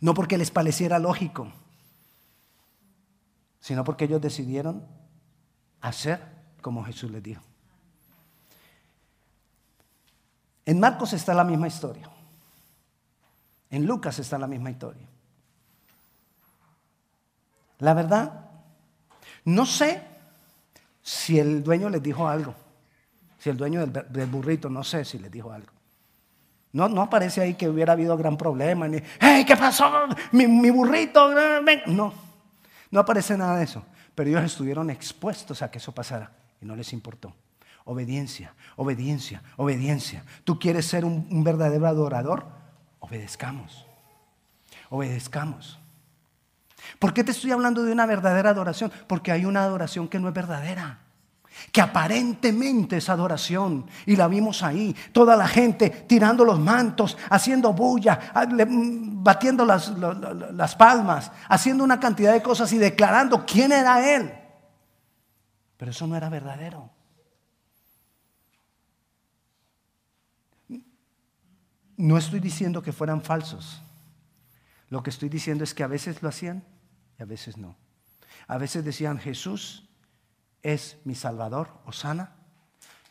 No 0.00 0.14
porque 0.14 0.38
les 0.38 0.50
pareciera 0.50 0.98
lógico, 0.98 1.52
sino 3.60 3.84
porque 3.84 4.06
ellos 4.06 4.20
decidieron 4.20 4.86
hacer 5.80 6.20
como 6.62 6.84
Jesús 6.84 7.10
les 7.10 7.22
dijo. 7.22 7.42
En 10.64 10.80
Marcos 10.80 11.12
está 11.12 11.34
la 11.34 11.44
misma 11.44 11.68
historia. 11.68 12.08
En 13.70 13.86
Lucas 13.86 14.18
está 14.18 14.38
la 14.38 14.46
misma 14.46 14.70
historia. 14.70 15.06
La 17.78 17.94
verdad, 17.94 18.50
no 19.44 19.64
sé 19.64 20.02
si 21.02 21.38
el 21.38 21.62
dueño 21.62 21.88
les 21.88 22.02
dijo 22.02 22.28
algo. 22.28 22.54
Si 23.40 23.48
el 23.48 23.56
dueño 23.56 23.86
del, 23.86 24.26
burrito, 24.26 24.68
no 24.68 24.84
sé 24.84 25.04
si 25.04 25.18
les 25.18 25.32
dijo 25.32 25.50
algo. 25.50 25.72
No, 26.72 26.88
no 26.88 27.00
aparece 27.00 27.40
ahí 27.40 27.54
que 27.54 27.68
hubiera 27.68 27.94
habido 27.94 28.16
gran 28.16 28.36
problema. 28.36 28.86
Ni, 28.86 28.98
¡Hey, 29.18 29.44
qué 29.46 29.56
pasó! 29.56 29.90
Mi, 30.30 30.46
mi 30.46 30.68
burrito. 30.68 31.32
No, 31.86 32.12
no 32.90 33.00
aparece 33.00 33.36
nada 33.38 33.56
de 33.56 33.64
eso. 33.64 33.82
Pero 34.14 34.28
ellos 34.28 34.44
estuvieron 34.44 34.90
expuestos 34.90 35.62
a 35.62 35.70
que 35.70 35.78
eso 35.78 35.92
pasara 35.92 36.30
y 36.60 36.66
no 36.66 36.76
les 36.76 36.92
importó. 36.92 37.34
Obediencia, 37.84 38.54
obediencia, 38.76 39.42
obediencia. 39.56 40.22
¿Tú 40.44 40.58
quieres 40.58 40.86
ser 40.86 41.06
un, 41.06 41.42
verdadero 41.42 41.86
adorador? 41.86 42.46
Obedezcamos. 42.98 43.86
Obedezcamos. 44.90 45.80
¿Por 46.98 47.14
qué 47.14 47.24
te 47.24 47.30
estoy 47.30 47.52
hablando 47.52 47.82
de 47.82 47.92
una 47.92 48.04
verdadera 48.04 48.50
adoración? 48.50 48.92
Porque 49.06 49.32
hay 49.32 49.46
una 49.46 49.64
adoración 49.64 50.08
que 50.08 50.20
no 50.20 50.28
es 50.28 50.34
verdadera. 50.34 50.98
Que 51.72 51.80
aparentemente 51.80 52.96
es 52.98 53.08
adoración. 53.08 53.86
Y 54.06 54.16
la 54.16 54.28
vimos 54.28 54.62
ahí. 54.62 54.94
Toda 55.12 55.36
la 55.36 55.46
gente 55.46 55.90
tirando 55.90 56.44
los 56.44 56.58
mantos, 56.58 57.16
haciendo 57.28 57.72
bulla, 57.72 58.32
ah, 58.34 58.46
mm, 58.46 59.22
batiendo 59.22 59.64
las, 59.64 59.90
las 59.90 60.74
palmas, 60.76 61.30
haciendo 61.48 61.84
una 61.84 62.00
cantidad 62.00 62.32
de 62.32 62.42
cosas 62.42 62.72
y 62.72 62.78
declarando 62.78 63.44
quién 63.46 63.72
era 63.72 64.14
Él. 64.14 64.32
Pero 65.76 65.90
eso 65.90 66.06
no 66.06 66.16
era 66.16 66.28
verdadero. 66.28 66.90
No 71.96 72.16
estoy 72.16 72.40
diciendo 72.40 72.82
que 72.82 72.92
fueran 72.92 73.20
falsos. 73.20 73.82
Lo 74.88 75.02
que 75.02 75.10
estoy 75.10 75.28
diciendo 75.28 75.64
es 75.64 75.74
que 75.74 75.82
a 75.82 75.86
veces 75.86 76.22
lo 76.22 76.30
hacían 76.30 76.64
y 77.18 77.22
a 77.22 77.26
veces 77.26 77.58
no. 77.58 77.76
A 78.46 78.56
veces 78.56 78.84
decían, 78.84 79.18
Jesús 79.18 79.89
es 80.62 80.98
mi 81.04 81.14
Salvador, 81.14 81.68
Osana, 81.86 82.32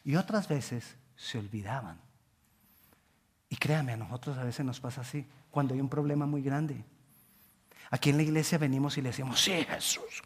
y 0.03 0.15
otras 0.15 0.47
veces 0.47 0.95
se 1.15 1.37
olvidaban. 1.37 1.99
Y 3.49 3.57
créame, 3.57 3.93
a 3.93 3.97
nosotros 3.97 4.37
a 4.37 4.43
veces 4.43 4.65
nos 4.65 4.79
pasa 4.79 5.01
así, 5.01 5.27
cuando 5.51 5.73
hay 5.73 5.81
un 5.81 5.89
problema 5.89 6.25
muy 6.25 6.41
grande. 6.41 6.85
Aquí 7.89 8.11
en 8.11 8.17
la 8.17 8.23
iglesia 8.23 8.57
venimos 8.57 8.97
y 8.97 9.01
le 9.01 9.09
decimos, 9.09 9.41
sí, 9.41 9.65
Jesús. 9.65 10.23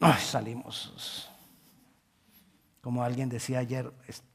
Ay, 0.00 0.20
salimos. 0.20 1.30
Como 2.80 3.02
alguien 3.02 3.28
decía 3.28 3.60
ayer, 3.60 3.92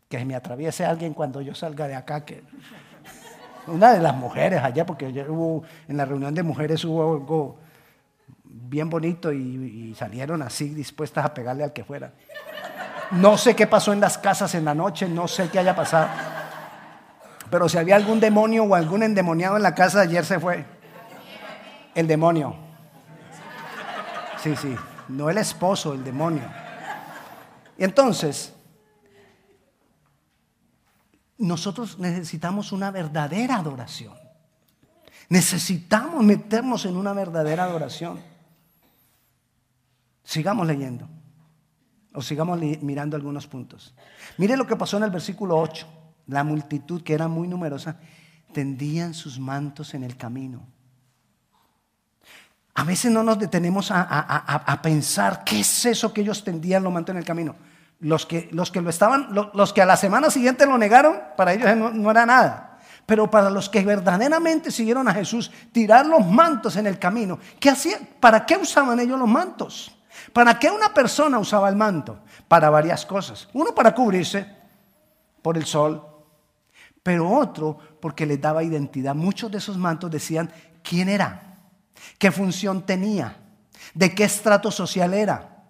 que 0.09 0.25
me 0.25 0.35
atraviese 0.35 0.85
alguien 0.85 1.13
cuando 1.13 1.41
yo 1.41 1.53
salga 1.53 1.87
de 1.87 1.95
acá. 1.95 2.25
Que... 2.25 2.43
Una 3.67 3.93
de 3.93 3.99
las 3.99 4.15
mujeres 4.15 4.61
allá, 4.61 4.85
porque 4.85 5.07
hubo, 5.29 5.63
en 5.87 5.97
la 5.97 6.05
reunión 6.05 6.33
de 6.33 6.43
mujeres 6.43 6.83
hubo 6.85 7.13
algo 7.13 7.59
bien 8.53 8.89
bonito 8.89 9.31
y, 9.31 9.95
salieron 9.97 10.41
así 10.41 10.69
dispuestas 10.69 11.25
a 11.25 11.33
pegarle 11.33 11.63
al 11.63 11.73
que 11.73 11.83
fuera. 11.83 12.13
No 13.11 13.37
sé 13.37 13.55
qué 13.55 13.67
pasó 13.67 13.93
en 13.93 13.99
las 13.99 14.17
casas 14.17 14.55
en 14.55 14.65
la 14.65 14.73
noche, 14.73 15.07
no 15.07 15.27
sé 15.27 15.49
qué 15.49 15.59
haya 15.59 15.75
pasado. 15.75 16.07
Pero 17.49 17.67
si 17.67 17.77
había 17.77 17.97
algún 17.97 18.19
demonio 18.19 18.63
o 18.63 18.75
algún 18.75 19.03
endemoniado 19.03 19.57
en 19.57 19.63
la 19.63 19.75
casa, 19.75 20.01
ayer 20.01 20.25
se 20.25 20.39
fue. 20.39 20.65
El 21.93 22.07
demonio. 22.07 22.55
Sí, 24.41 24.55
sí, 24.55 24.75
no 25.09 25.29
el 25.29 25.37
esposo, 25.37 25.93
el 25.93 26.03
demonio. 26.03 26.43
Y 27.77 27.83
entonces, 27.83 28.53
nosotros 31.37 31.99
necesitamos 31.99 32.71
una 32.71 32.91
verdadera 32.91 33.57
adoración. 33.57 34.15
Necesitamos 35.27 36.23
meternos 36.23 36.85
en 36.85 36.95
una 36.95 37.13
verdadera 37.13 37.65
adoración. 37.65 38.30
Sigamos 40.31 40.65
leyendo. 40.65 41.09
O 42.13 42.21
sigamos 42.21 42.57
mirando 42.81 43.17
algunos 43.17 43.47
puntos. 43.47 43.93
Mire 44.37 44.55
lo 44.55 44.65
que 44.65 44.77
pasó 44.77 44.95
en 44.95 45.03
el 45.03 45.11
versículo 45.11 45.57
8. 45.57 45.85
La 46.27 46.45
multitud, 46.45 47.03
que 47.03 47.13
era 47.13 47.27
muy 47.27 47.49
numerosa, 47.49 47.97
tendían 48.53 49.13
sus 49.13 49.37
mantos 49.37 49.93
en 49.93 50.05
el 50.05 50.15
camino. 50.15 50.65
A 52.75 52.85
veces 52.85 53.11
no 53.11 53.23
nos 53.23 53.39
detenemos 53.39 53.91
a, 53.91 54.03
a 54.03 54.81
pensar 54.81 55.43
qué 55.43 55.59
es 55.59 55.85
eso 55.85 56.13
que 56.13 56.21
ellos 56.21 56.45
tendían 56.45 56.83
los 56.83 56.93
mantos 56.93 57.11
en 57.11 57.19
el 57.19 57.25
camino. 57.25 57.57
Los 57.99 58.25
que, 58.25 58.47
los 58.53 58.71
que 58.71 58.79
lo 58.79 58.89
estaban, 58.89 59.35
los 59.53 59.73
que 59.73 59.81
a 59.81 59.85
la 59.85 59.97
semana 59.97 60.29
siguiente 60.29 60.65
lo 60.65 60.77
negaron, 60.77 61.19
para 61.35 61.51
ellos 61.51 61.75
no, 61.75 62.09
era 62.09 62.25
nada. 62.25 62.79
Pero 63.05 63.29
para 63.29 63.49
los 63.49 63.67
que 63.67 63.83
verdaderamente 63.83 64.71
siguieron 64.71 65.09
a 65.09 65.13
Jesús, 65.13 65.51
tirar 65.73 66.05
los 66.05 66.25
mantos 66.25 66.77
en 66.77 66.87
el 66.87 66.97
camino. 66.97 67.37
¿Qué 67.59 67.69
hacían? 67.69 68.07
¿Para 68.21 68.45
qué 68.45 68.55
usaban 68.55 68.97
ellos 69.01 69.19
los 69.19 69.27
mantos? 69.27 69.97
¿Para 70.33 70.57
qué 70.59 70.69
una 70.69 70.93
persona 70.93 71.39
usaba 71.39 71.69
el 71.69 71.75
manto? 71.75 72.19
Para 72.47 72.69
varias 72.69 73.05
cosas. 73.05 73.47
Uno 73.53 73.73
para 73.73 73.93
cubrirse 73.93 74.45
por 75.41 75.57
el 75.57 75.65
sol, 75.65 76.05
pero 77.03 77.29
otro 77.29 77.77
porque 77.99 78.25
les 78.25 78.39
daba 78.39 78.63
identidad. 78.63 79.15
Muchos 79.15 79.51
de 79.51 79.57
esos 79.57 79.77
mantos 79.77 80.11
decían 80.11 80.51
quién 80.83 81.09
era, 81.09 81.57
qué 82.17 82.31
función 82.31 82.85
tenía, 82.85 83.37
de 83.93 84.13
qué 84.13 84.23
estrato 84.23 84.71
social 84.71 85.13
era. 85.13 85.63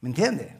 ¿Me 0.00 0.10
entiende? 0.10 0.56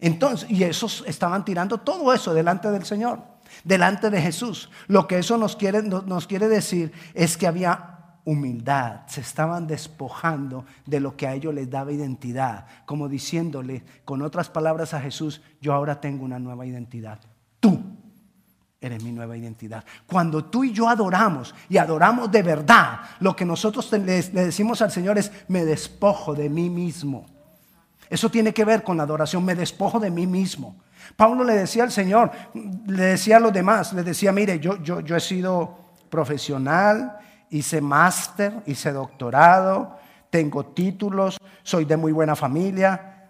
Entonces, 0.00 0.50
y 0.50 0.64
esos 0.64 1.04
estaban 1.06 1.44
tirando 1.44 1.78
todo 1.78 2.12
eso 2.14 2.32
delante 2.32 2.70
del 2.70 2.86
Señor, 2.86 3.22
delante 3.64 4.08
de 4.08 4.22
Jesús. 4.22 4.70
Lo 4.86 5.06
que 5.06 5.18
eso 5.18 5.36
nos 5.36 5.56
quiere, 5.56 5.82
nos 5.82 6.26
quiere 6.26 6.48
decir 6.48 6.92
es 7.12 7.36
que 7.36 7.46
había 7.46 7.99
humildad, 8.24 9.06
se 9.06 9.20
estaban 9.20 9.66
despojando 9.66 10.64
de 10.86 11.00
lo 11.00 11.16
que 11.16 11.26
a 11.26 11.34
ellos 11.34 11.54
les 11.54 11.70
daba 11.70 11.92
identidad, 11.92 12.66
como 12.86 13.08
diciéndole 13.08 13.82
con 14.04 14.22
otras 14.22 14.48
palabras 14.48 14.94
a 14.94 15.00
Jesús, 15.00 15.42
yo 15.60 15.72
ahora 15.72 16.00
tengo 16.00 16.24
una 16.24 16.38
nueva 16.38 16.66
identidad. 16.66 17.20
Tú 17.58 17.80
eres 18.80 19.02
mi 19.02 19.12
nueva 19.12 19.36
identidad. 19.36 19.84
Cuando 20.06 20.44
tú 20.44 20.64
y 20.64 20.72
yo 20.72 20.88
adoramos 20.88 21.54
y 21.68 21.76
adoramos 21.76 22.30
de 22.30 22.42
verdad, 22.42 23.00
lo 23.20 23.36
que 23.36 23.44
nosotros 23.44 23.92
le 23.92 24.22
decimos 24.22 24.80
al 24.80 24.90
Señor 24.90 25.18
es, 25.18 25.30
me 25.48 25.64
despojo 25.64 26.34
de 26.34 26.48
mí 26.48 26.70
mismo. 26.70 27.26
Eso 28.08 28.30
tiene 28.30 28.52
que 28.52 28.64
ver 28.64 28.82
con 28.82 28.96
la 28.96 29.04
adoración. 29.04 29.44
Me 29.44 29.54
despojo 29.54 30.00
de 30.00 30.10
mí 30.10 30.26
mismo. 30.26 30.76
Pablo 31.16 31.44
le 31.44 31.54
decía 31.54 31.84
al 31.84 31.92
Señor, 31.92 32.30
le 32.54 33.04
decía 33.04 33.36
a 33.36 33.40
los 33.40 33.52
demás, 33.52 33.92
le 33.92 34.02
decía, 34.02 34.32
mire, 34.32 34.58
yo, 34.58 34.82
yo, 34.82 35.00
yo 35.00 35.16
he 35.16 35.20
sido 35.20 35.76
profesional, 36.08 37.18
hice 37.50 37.80
máster, 37.80 38.62
hice 38.66 38.92
doctorado, 38.92 39.98
tengo 40.30 40.66
títulos, 40.66 41.36
soy 41.62 41.84
de 41.84 41.96
muy 41.96 42.12
buena 42.12 42.36
familia. 42.36 43.28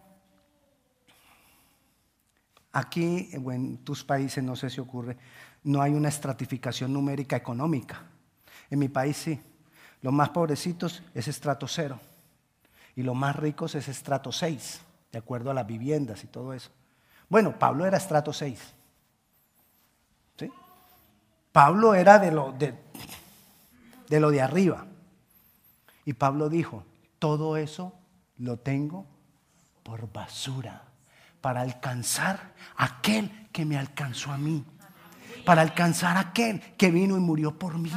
Aquí, 2.73 3.31
en 3.33 3.79
tus 3.79 4.05
países, 4.05 4.45
no 4.45 4.55
sé 4.55 4.71
si 4.71 4.81
ocurre, 4.81 5.17
no 5.65 5.83
hay 5.83 5.93
una 5.93 6.09
estratificación 6.09 6.93
numérica 6.93 7.37
económica. 7.37 8.03
En 8.71 8.79
mi 8.79 8.89
país 8.89 9.17
sí. 9.17 9.41
Los 10.03 10.13
más 10.13 10.31
pobrecitos 10.31 11.03
es 11.15 11.29
estrato 11.29 11.67
cero 11.69 12.01
y 12.97 13.03
los 13.03 13.15
más 13.15 13.37
ricos 13.37 13.75
es 13.75 13.89
estrato 13.89 14.33
6, 14.33 14.81
de 15.13 15.19
acuerdo 15.19 15.51
a 15.51 15.55
las 15.55 15.67
viviendas 15.67 16.25
y 16.25 16.27
todo 16.27 16.53
eso. 16.53 16.71
Bueno, 17.29 17.59
Pablo 17.59 17.87
era 17.87 17.97
estrato 17.97 18.33
6. 18.33 18.75
¿sí? 20.39 20.51
Pablo 21.53 21.95
era 21.95 22.19
de 22.19 22.31
lo 22.31 22.53
de, 22.53 22.75
de 24.11 24.21
lo 24.21 24.31
de 24.31 24.43
arriba. 24.43 24.87
Y 26.05 26.15
Pablo 26.15 26.49
dijo, 26.49 26.85
todo 27.21 27.57
eso 27.57 27.95
lo 28.39 28.59
tengo 28.59 29.07
por 29.85 30.13
basura 30.13 30.83
para 31.41 31.61
alcanzar 31.61 32.53
aquel 32.77 33.49
que 33.53 33.65
me 33.65 33.79
alcanzó 33.79 34.33
a 34.33 34.37
mí. 34.37 34.65
Para 35.47 35.63
alcanzar 35.63 36.19
aquel 36.19 36.61
que 36.77 36.91
vino 36.91 37.17
y 37.17 37.21
murió 37.21 37.57
por 37.57 37.79
mí. 37.79 37.93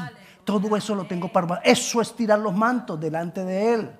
Todo 0.45 0.77
eso 0.77 0.93
lo 0.93 1.05
tengo 1.05 1.29
para... 1.29 1.55
Eso 1.57 1.99
es 1.99 2.15
tirar 2.15 2.39
los 2.39 2.55
mantos 2.55 2.99
delante 2.99 3.43
de 3.43 3.73
él. 3.73 3.91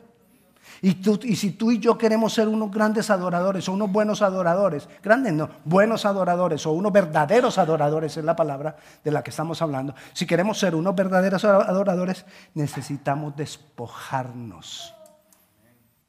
Y, 0.85 1.35
si 1.37 1.51
tú 1.51 1.71
y 1.71 1.79
yo 1.79 1.97
queremos 1.97 2.33
ser 2.33 2.49
unos 2.49 2.69
grandes 2.69 3.09
adoradores 3.09 3.69
o 3.69 3.71
unos 3.71 3.89
buenos 3.89 4.21
adoradores, 4.21 4.89
grandes 5.01 5.31
no, 5.31 5.49
buenos 5.63 6.05
adoradores 6.05 6.65
o 6.65 6.73
unos 6.73 6.91
verdaderos 6.91 7.57
adoradores 7.57 8.17
es 8.17 8.25
la 8.25 8.35
palabra 8.35 8.75
de 9.01 9.09
la 9.09 9.23
que 9.23 9.29
estamos 9.29 9.61
hablando. 9.61 9.95
Si 10.11 10.27
queremos 10.27 10.59
ser 10.59 10.75
unos 10.75 10.93
verdaderos 10.93 11.45
adoradores, 11.45 12.25
necesitamos 12.53 13.33
despojarnos 13.37 14.93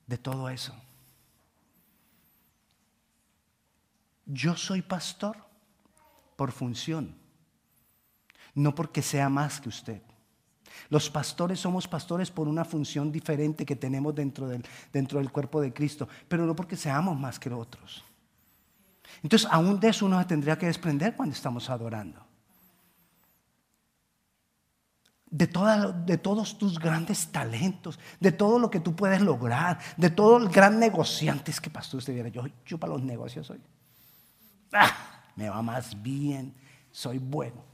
de 0.08 0.18
todo 0.18 0.48
eso. 0.48 0.74
Yo 4.26 4.56
soy 4.56 4.82
pastor 4.82 5.36
por 6.34 6.50
función. 6.50 7.14
no 8.56 8.74
porque 8.74 9.02
sea 9.02 9.28
más 9.28 9.60
que 9.60 9.68
usted. 9.68 10.02
Los 10.90 11.10
pastores 11.10 11.60
somos 11.60 11.88
pastores 11.88 12.30
por 12.30 12.48
una 12.48 12.64
función 12.64 13.10
diferente 13.10 13.64
que 13.64 13.76
tenemos 13.76 14.14
dentro 14.14 14.48
del, 14.48 14.64
dentro 14.92 15.18
del 15.18 15.30
cuerpo 15.30 15.60
de 15.60 15.72
Cristo, 15.72 16.08
pero 16.28 16.46
no 16.46 16.54
porque 16.54 16.76
seamos 16.76 17.18
más 17.18 17.38
que 17.38 17.52
otros. 17.52 18.04
Entonces, 19.22 19.48
aún 19.50 19.80
de 19.80 19.88
eso 19.88 20.06
uno 20.06 20.18
se 20.20 20.26
tendría 20.26 20.58
que 20.58 20.66
desprender 20.66 21.14
cuando 21.16 21.34
estamos 21.34 21.70
adorando. 21.70 22.20
De, 25.26 25.46
de, 26.06 26.18
todos 26.18 26.58
tus 26.58 26.78
grandes 26.78 27.32
talentos, 27.32 27.98
de 28.20 28.30
todo 28.30 28.58
lo 28.60 28.70
que 28.70 28.78
tú 28.78 28.94
puedes 28.94 29.20
lograr, 29.20 29.80
de 29.96 30.10
todo 30.10 30.36
el 30.36 30.48
gran 30.48 30.78
negociante. 30.78 31.50
Es 31.50 31.60
que 31.60 31.70
pastor, 31.70 31.98
usted 31.98 32.14
viera, 32.14 32.28
yo, 32.28 32.78
para 32.78 32.92
los 32.92 33.02
negocios 33.02 33.48
soy. 33.48 33.60
Ah, 34.72 35.24
me 35.34 35.48
va 35.48 35.60
más 35.60 36.00
bien, 36.00 36.54
soy 36.92 37.18
bueno. 37.18 37.73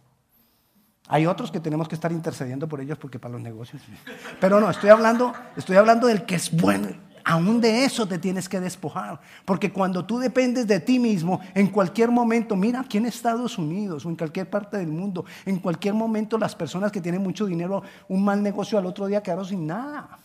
Hay 1.10 1.26
otros 1.26 1.50
que 1.50 1.58
tenemos 1.58 1.88
que 1.88 1.96
estar 1.96 2.12
intercediendo 2.12 2.68
por 2.68 2.80
ellos 2.80 2.96
porque 2.96 3.18
para 3.18 3.32
los 3.32 3.42
negocios. 3.42 3.82
Pero 4.40 4.60
no, 4.60 4.70
estoy 4.70 4.90
hablando, 4.90 5.32
estoy 5.56 5.76
hablando 5.76 6.06
del 6.06 6.24
que 6.24 6.36
es 6.36 6.52
bueno. 6.52 6.88
Aún 7.24 7.60
de 7.60 7.84
eso 7.84 8.06
te 8.06 8.16
tienes 8.18 8.48
que 8.48 8.60
despojar. 8.60 9.20
Porque 9.44 9.72
cuando 9.72 10.04
tú 10.04 10.20
dependes 10.20 10.68
de 10.68 10.78
ti 10.78 11.00
mismo, 11.00 11.40
en 11.52 11.66
cualquier 11.66 12.12
momento, 12.12 12.54
mira 12.54 12.78
aquí 12.78 12.98
en 12.98 13.06
Estados 13.06 13.58
Unidos 13.58 14.06
o 14.06 14.08
en 14.08 14.14
cualquier 14.14 14.48
parte 14.48 14.76
del 14.78 14.86
mundo, 14.86 15.24
en 15.44 15.58
cualquier 15.58 15.94
momento 15.94 16.38
las 16.38 16.54
personas 16.54 16.92
que 16.92 17.00
tienen 17.00 17.22
mucho 17.22 17.44
dinero, 17.44 17.82
un 18.08 18.24
mal 18.24 18.40
negocio 18.40 18.78
al 18.78 18.86
otro 18.86 19.08
día 19.08 19.20
quedaron 19.20 19.44
sin 19.44 19.66
nada. 19.66 20.16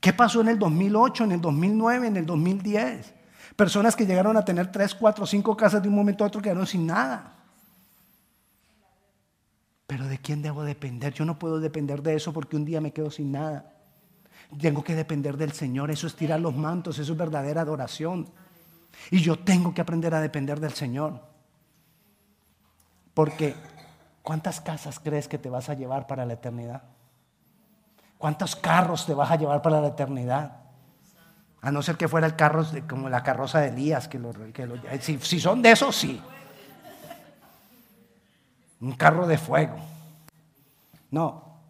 ¿Qué 0.00 0.14
pasó 0.14 0.40
en 0.40 0.48
el 0.48 0.58
2008, 0.58 1.24
en 1.24 1.32
el 1.32 1.40
2009, 1.42 2.06
en 2.06 2.16
el 2.16 2.24
2010? 2.24 3.12
Personas 3.54 3.94
que 3.94 4.06
llegaron 4.06 4.34
a 4.38 4.44
tener 4.46 4.72
tres, 4.72 4.94
cuatro, 4.94 5.26
cinco 5.26 5.54
casas 5.54 5.82
de 5.82 5.90
un 5.90 5.94
momento 5.94 6.24
a 6.24 6.28
otro 6.28 6.40
quedaron 6.40 6.66
sin 6.66 6.86
nada. 6.86 7.35
Pero 9.86 10.08
¿de 10.08 10.18
quién 10.18 10.42
debo 10.42 10.64
depender? 10.64 11.12
Yo 11.12 11.24
no 11.24 11.38
puedo 11.38 11.60
depender 11.60 12.02
de 12.02 12.16
eso 12.16 12.32
porque 12.32 12.56
un 12.56 12.64
día 12.64 12.80
me 12.80 12.92
quedo 12.92 13.10
sin 13.10 13.32
nada. 13.32 13.72
Tengo 14.60 14.82
que 14.82 14.94
depender 14.94 15.36
del 15.36 15.52
Señor. 15.52 15.90
Eso 15.90 16.06
es 16.06 16.16
tirar 16.16 16.40
los 16.40 16.54
mantos, 16.54 16.98
eso 16.98 17.12
es 17.12 17.18
verdadera 17.18 17.60
adoración. 17.60 18.28
Y 19.10 19.20
yo 19.20 19.38
tengo 19.38 19.74
que 19.74 19.80
aprender 19.80 20.14
a 20.14 20.20
depender 20.20 20.58
del 20.58 20.72
Señor. 20.72 21.20
Porque, 23.14 23.54
¿cuántas 24.22 24.60
casas 24.60 24.98
crees 24.98 25.28
que 25.28 25.38
te 25.38 25.48
vas 25.48 25.68
a 25.68 25.74
llevar 25.74 26.06
para 26.06 26.26
la 26.26 26.34
eternidad? 26.34 26.82
¿Cuántos 28.18 28.56
carros 28.56 29.06
te 29.06 29.14
vas 29.14 29.30
a 29.30 29.36
llevar 29.36 29.62
para 29.62 29.80
la 29.80 29.88
eternidad? 29.88 30.64
A 31.60 31.70
no 31.70 31.82
ser 31.82 31.96
que 31.96 32.08
fuera 32.08 32.26
el 32.26 32.36
carro 32.36 32.64
como 32.88 33.08
la 33.08 33.22
carroza 33.22 33.60
de 33.60 33.68
Elías, 33.68 34.08
que, 34.08 34.20
si, 35.00 35.18
si 35.18 35.40
son 35.40 35.62
de 35.62 35.72
esos, 35.72 35.94
sí 35.94 36.20
un 38.80 38.92
carro 38.92 39.26
de 39.26 39.38
fuego. 39.38 39.76
No, 41.10 41.60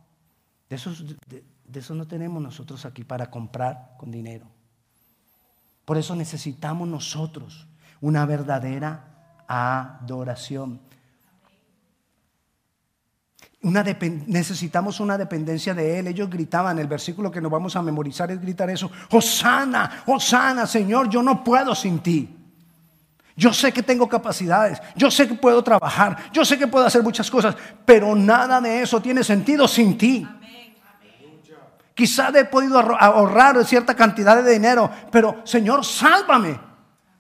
de 0.69 0.77
eso, 0.77 0.93
de, 1.29 1.95
no 1.95 2.07
tenemos 2.07 2.43
nosotros 2.43 2.85
aquí 2.85 3.05
para 3.05 3.31
comprar 3.31 3.95
con 3.99 4.11
dinero. 4.11 4.47
Por 5.85 5.99
eso 5.99 6.17
necesitamos 6.17 6.89
nosotros 6.89 7.67
una 8.01 8.27
verdadera 8.27 9.45
adoración. 9.47 10.81
Una 13.63 13.83
necesitamos 13.83 15.01
una 15.01 15.17
dependencia 15.17 15.75
de 15.75 15.99
Él. 15.99 16.09
Ellos 16.09 16.29
gritaban, 16.29 16.79
el 16.79 16.89
versículo 16.89 17.31
que 17.31 17.41
nos 17.41 17.51
vamos 17.51 17.77
a 17.77 17.83
memorizar 17.83 18.31
es 18.31 18.41
gritar 18.41 18.71
eso, 18.71 18.91
Hosana, 19.11 20.03
Hosana, 20.07 20.67
Señor, 20.67 21.09
yo 21.09 21.23
no 21.23 21.43
puedo 21.43 21.75
sin 21.75 22.01
ti. 22.01 22.36
Yo 23.37 23.53
sé 23.53 23.71
que 23.71 23.83
tengo 23.83 24.09
capacidades, 24.09 24.81
yo 24.95 25.11
sé 25.11 25.29
que 25.29 25.35
puedo 25.35 25.63
trabajar, 25.63 26.33
yo 26.33 26.43
sé 26.43 26.57
que 26.59 26.67
puedo 26.67 26.87
hacer 26.87 27.03
muchas 27.03 27.31
cosas, 27.31 27.55
pero 27.85 28.15
nada 28.15 28.63
de 28.63 28.81
eso 28.81 29.01
tiene 29.03 29.23
sentido 29.23 29.69
sin 29.69 29.99
ti. 29.99 30.27
Quizá 31.93 32.31
he 32.31 32.47
podido 32.47 32.79
ahorrar 32.79 33.63
cierta 33.67 33.95
cantidad 33.95 34.43
de 34.43 34.53
dinero, 34.53 34.91
pero 35.11 35.43
Señor, 35.45 35.85
sálvame, 35.85 36.59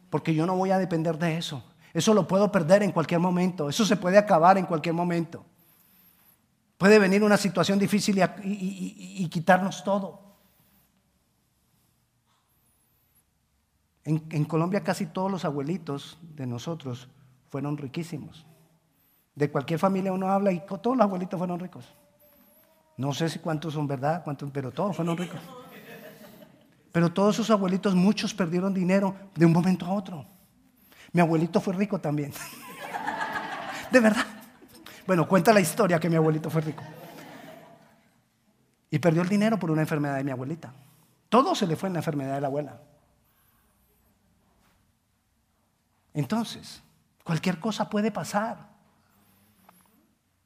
porque 0.09 0.35
yo 0.35 0.47
no 0.47 0.57
voy 0.57 0.71
a 0.71 0.79
depender 0.79 1.19
de 1.19 1.37
eso. 1.37 1.63
Eso 1.93 2.15
lo 2.15 2.27
puedo 2.27 2.51
perder 2.51 2.83
en 2.83 2.93
cualquier 2.93 3.21
momento, 3.21 3.69
eso 3.69 3.85
se 3.85 3.97
puede 3.97 4.17
acabar 4.17 4.57
en 4.57 4.65
cualquier 4.65 4.95
momento. 4.95 5.45
Puede 6.79 6.99
venir 6.99 7.23
una 7.23 7.37
situación 7.37 7.79
difícil 7.79 8.23
y 8.43 9.29
quitarnos 9.29 9.85
todo. 9.85 10.26
En, 14.07 14.45
Colombia 14.45 14.85
casi 14.85 15.07
todos 15.07 15.31
los 15.31 15.45
abuelitos 15.45 16.17
de 16.37 16.47
nosotros 16.47 17.09
fueron 17.51 17.77
riquísimos. 17.77 18.47
De 19.35 19.51
cualquier 19.51 19.81
familia 19.81 20.13
uno 20.13 20.31
habla 20.31 20.53
y 20.53 20.61
todos 20.65 20.97
los 20.97 21.05
abuelitos 21.05 21.37
fueron 21.37 21.59
ricos. 21.59 21.93
No 22.97 23.13
sé 23.13 23.29
si 23.29 23.41
cuántos 23.41 23.75
son 23.75 23.89
verdad, 23.89 24.23
cuántos, 24.23 24.49
pero 24.53 24.71
todos 24.71 24.95
fueron 24.95 25.17
ricos. 25.17 25.41
Pero 26.93 27.13
todos 27.13 27.35
sus 27.35 27.51
abuelitos, 27.51 27.97
muchos 27.97 28.33
perdieron 28.33 28.73
dinero 28.73 29.15
de 29.35 29.45
un 29.45 29.53
momento 29.53 29.85
a 29.85 29.93
otro. 29.93 30.25
Mi 31.13 31.21
abuelito 31.21 31.61
fue 31.61 31.75
rico 31.75 31.99
también. 31.99 32.33
De 33.91 33.99
verdad. 34.01 34.25
Bueno, 35.05 35.27
cuenta 35.27 35.53
la 35.53 35.61
historia 35.61 35.99
que 35.99 36.09
mi 36.09 36.15
abuelito 36.17 36.49
fue 36.49 36.61
rico. 36.61 36.85
Y 38.89 39.01
perdió 39.01 39.23
el 39.23 39.29
dinero 39.29 39.59
por 39.59 39.73
una 39.73 39.83
enfermedad 39.83 40.17
de 40.17 40.25
mi 40.25 40.31
abuelita. 40.31 40.73
Todo 41.29 41.57
se 41.57 41.67
le 41.67 41.75
fue 41.75 41.89
en 41.89 41.95
la 41.95 41.99
enfermedad 41.99 42.37
de 42.37 42.41
la 42.41 42.47
abuela. 42.47 42.81
Entonces, 46.17 46.83
cualquier 47.23 47.61
cosa 47.61 47.91
puede 47.91 48.11
pasar. 48.11 48.71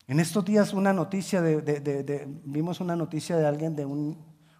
En 0.09 0.19
estos 0.19 0.45
días 0.45 0.73
una 0.73 0.93
noticia 0.93 1.41
de, 1.41 2.29
vimos 2.45 2.81
una 2.81 2.97
noticia 2.97 3.37
de 3.37 3.47
alguien, 3.47 3.77
de 3.77 3.87
un, 3.87 4.19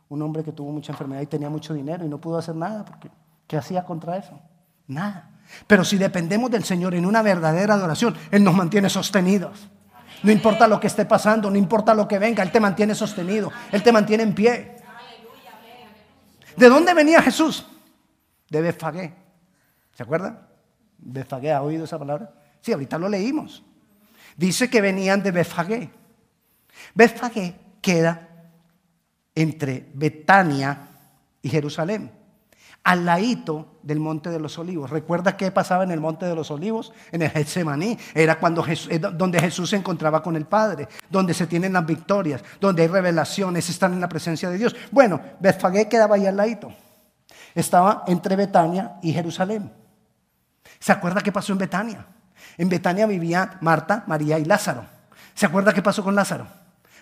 hombre 0.09 0.45
que 0.45 0.53
tuvo 0.53 0.71
mucha 0.71 0.93
enfermedad 0.93 1.21
y 1.21 1.27
tenía 1.27 1.51
mucho 1.51 1.75
dinero 1.75 2.05
y 2.05 2.09
no 2.09 2.21
pudo 2.21 2.39
hacer 2.39 2.55
nada, 2.55 2.85
porque 2.85 3.11
¿qué 3.49 3.57
hacía 3.57 3.85
contra 3.85 4.17
eso? 4.19 4.41
Nada. 4.87 5.31
Pero 5.67 5.85
si 5.85 5.99
dependemos 5.99 6.49
del 6.49 6.63
Señor 6.63 6.95
en 6.95 7.05
una 7.05 7.23
verdadera 7.23 7.75
adoración, 7.75 8.15
Él 8.31 8.45
nos 8.45 8.55
mantiene 8.55 8.89
sostenidos. 8.89 9.69
No 10.23 10.31
importa 10.31 10.69
lo 10.69 10.79
que 10.79 10.87
esté 10.87 11.07
pasando, 11.07 11.51
no 11.51 11.57
importa 11.57 11.93
lo 11.93 12.07
que 12.07 12.21
venga, 12.21 12.45
Él 12.45 12.53
te 12.53 12.61
mantiene 12.61 12.95
sostenido, 12.95 13.51
Él 13.73 13.83
te 13.83 13.91
mantiene 13.91 14.23
en 14.23 14.33
pie. 14.33 14.77
¿De 16.57 16.69
dónde 16.69 16.95
venía 16.95 17.21
Jesús? 17.21 17.67
De 18.49 18.61
Befagé. 18.61 19.13
¿Se 19.93 20.05
acuerdan? 20.05 20.50
Befagé, 21.03 21.53
¿ha 21.53 21.63
oído 21.63 21.85
esa 21.85 21.99
palabra? 21.99 22.33
Sí, 22.61 22.73
ahorita 22.73 22.99
lo 22.99 23.09
leímos. 23.09 23.63
Dice 24.37 24.69
que 24.71 24.81
venían 24.81 25.23
de 25.23 25.33
Befagé. 25.33 25.91
Befagé 26.95 27.55
queda 27.81 28.29
entre 29.35 29.91
Betania 29.95 30.89
y 31.43 31.49
Jerusalén, 31.49 32.11
al 32.85 33.05
ladito 33.05 33.79
del 33.83 34.01
Monte 34.01 34.31
de 34.31 34.41
los 34.41 34.59
Olivos. 34.59 34.91
¿Recuerda 34.91 35.37
qué 35.37 35.51
pasaba 35.51 35.85
en 35.85 35.91
el 35.91 36.01
Monte 36.01 36.27
de 36.27 36.35
los 36.35 36.51
Olivos? 36.51 36.93
En 37.13 37.23
el 37.23 37.31
Getsemaní. 37.31 37.99
Era 38.15 38.39
cuando 38.39 38.65
donde 39.13 39.41
Jesús 39.41 39.71
se 39.71 39.77
encontraba 39.77 40.23
con 40.23 40.37
el 40.37 40.47
Padre, 40.47 40.89
donde 41.09 41.35
se 41.35 41.47
tienen 41.47 41.73
las 41.73 41.87
victorias, 41.87 42.43
donde 42.61 42.83
hay 42.83 42.89
revelaciones, 42.89 43.69
están 43.69 43.95
en 43.95 44.01
la 44.01 44.09
presencia 44.09 44.51
de 44.51 44.59
Dios. 44.59 44.77
Bueno, 44.91 45.21
Befagé 45.39 45.89
quedaba 45.89 46.17
ahí 46.17 46.27
al 46.27 46.37
ladito. 46.37 46.73
Estaba 47.55 48.05
entre 48.07 48.37
Betania 48.37 48.99
y 49.03 49.13
Jerusalén. 49.13 49.80
¿Se 50.81 50.93
acuerda 50.93 51.21
qué 51.21 51.31
pasó 51.31 51.53
en 51.53 51.59
Betania? 51.59 52.07
En 52.57 52.69
Betania 52.69 53.07
vivía 53.07 53.59
Marta, 53.61 54.03
María 54.07 54.39
y 54.39 54.45
Lázaro. 54.45 54.85
¿Se 55.35 55.47
acuerda 55.47 55.73
qué 55.73 55.83
pasó 55.83 56.03
con 56.03 56.15
Lázaro? 56.15 56.47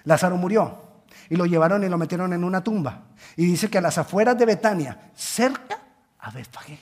Lázaro 0.05 0.37
murió 0.37 0.83
y 1.31 1.37
lo 1.37 1.47
llevaron 1.47 1.85
y 1.85 1.89
lo 1.89 1.97
metieron 1.97 2.33
en 2.33 2.45
una 2.45 2.63
tumba. 2.63 3.03
Y 3.37 3.47
dice 3.47 3.71
que 3.71 3.79
a 3.79 3.81
las 3.81 3.97
afueras 3.97 4.37
de 4.37 4.47
Betania, 4.47 5.11
cerca 5.15 5.79
a 6.19 6.31
Betfagé. 6.31 6.81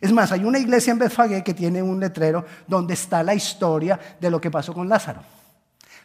Es 0.00 0.12
más, 0.12 0.32
hay 0.32 0.44
una 0.44 0.58
iglesia 0.58 0.92
en 0.92 0.98
Betfagé 0.98 1.42
que 1.42 1.54
tiene 1.54 1.82
un 1.82 1.98
letrero 1.98 2.44
donde 2.66 2.94
está 2.94 3.22
la 3.22 3.34
historia 3.34 3.98
de 4.20 4.30
lo 4.30 4.40
que 4.40 4.50
pasó 4.50 4.72
con 4.72 4.88
Lázaro. 4.88 5.22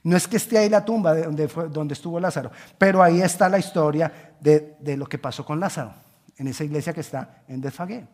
No 0.03 0.15
es 0.15 0.27
que 0.27 0.37
esté 0.37 0.57
ahí 0.57 0.69
la 0.69 0.85
tumba 0.85 1.13
de 1.13 1.23
donde, 1.23 1.47
donde 1.47 1.93
estuvo 1.93 2.19
Lázaro, 2.19 2.51
pero 2.77 3.03
ahí 3.03 3.21
está 3.21 3.49
la 3.49 3.59
historia 3.59 4.35
de, 4.39 4.75
de, 4.79 4.95
lo 4.95 5.07
que 5.07 5.17
pasó 5.17 5.43
con 5.43 5.59
Lázaro, 5.59 5.93
en 6.37 6.47
esa 6.47 6.63
iglesia 6.63 6.93
que 6.93 7.01
está 7.01 7.41
en 7.47 7.59
Betfagé. 7.59 8.07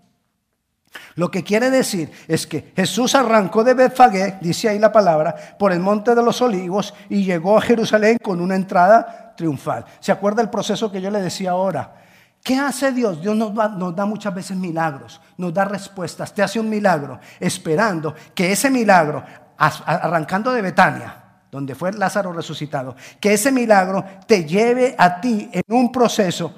Lo 1.16 1.30
que 1.30 1.44
quiere 1.44 1.70
decir 1.70 2.12
es 2.28 2.48
que 2.48 2.74
Jesús 2.76 3.16
arrancó 3.16 3.64
de 3.64 3.74
Betfagé, 3.74 4.38
dice 4.42 4.70
ahí 4.70 4.80
la 4.80 4.92
palabra, 4.92 5.36
por 5.58 5.72
el 5.72 5.80
monte 5.80 6.16
de 6.16 6.24
los 6.24 6.42
olivos 6.42 6.94
y 7.10 7.24
llegó 7.24 7.58
a 7.58 7.62
Jerusalén 7.62 8.18
con 8.22 8.42
una 8.42 8.56
entrada 8.56 9.34
triunfal. 9.36 9.86
¿Se 10.00 10.12
acuerda 10.12 10.42
el 10.42 10.50
proceso 10.50 10.92
que 10.92 11.02
yo 11.02 11.12
le 11.12 11.22
decía 11.22 11.52
ahora? 11.52 11.96
¿Qué 12.44 12.58
hace 12.58 12.92
Dios? 12.92 13.22
Dios 13.22 13.36
nos, 13.36 13.54
da 13.96 14.06
muchas 14.06 14.34
veces 14.36 14.58
milagros, 14.58 15.22
nos 15.38 15.54
da 15.54 15.64
respuestas, 15.64 16.34
te 16.34 16.44
hace 16.44 16.60
un 16.60 16.70
milagro, 16.70 17.20
esperando 17.40 18.14
que 18.36 18.52
ese 18.52 18.70
milagro, 18.70 19.24
arrancando 19.58 20.52
de 20.52 20.62
Betania, 20.62 21.24
donde 21.50 21.74
fue 21.74 21.94
Lázaro 21.94 22.34
resucitado, 22.34 22.96
que 23.20 23.34
ese 23.34 23.52
milagro 23.52 24.04
te 24.28 24.44
lleve 24.44 24.94
a 24.98 25.22
ti 25.22 25.50
en 25.54 25.64
un 25.70 25.92
proceso 25.92 26.54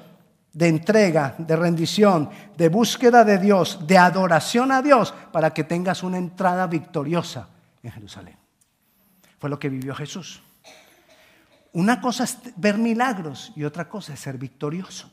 de 0.56 0.68
entrega, 0.68 1.34
de 1.36 1.54
rendición, 1.54 2.30
de 2.56 2.70
búsqueda 2.70 3.24
de 3.24 3.36
Dios, 3.36 3.86
de 3.86 3.98
adoración 3.98 4.72
a 4.72 4.80
Dios, 4.80 5.12
para 5.30 5.52
que 5.52 5.64
tengas 5.64 6.02
una 6.02 6.16
entrada 6.16 6.66
victoriosa 6.66 7.48
en 7.82 7.90
Jerusalén. 7.92 8.38
Fue 9.38 9.50
lo 9.50 9.58
que 9.58 9.68
vivió 9.68 9.94
Jesús. 9.94 10.42
Una 11.74 12.00
cosa 12.00 12.24
es 12.24 12.38
ver 12.56 12.78
milagros 12.78 13.52
y 13.54 13.64
otra 13.64 13.86
cosa 13.86 14.14
es 14.14 14.20
ser 14.20 14.38
victorioso. 14.38 15.10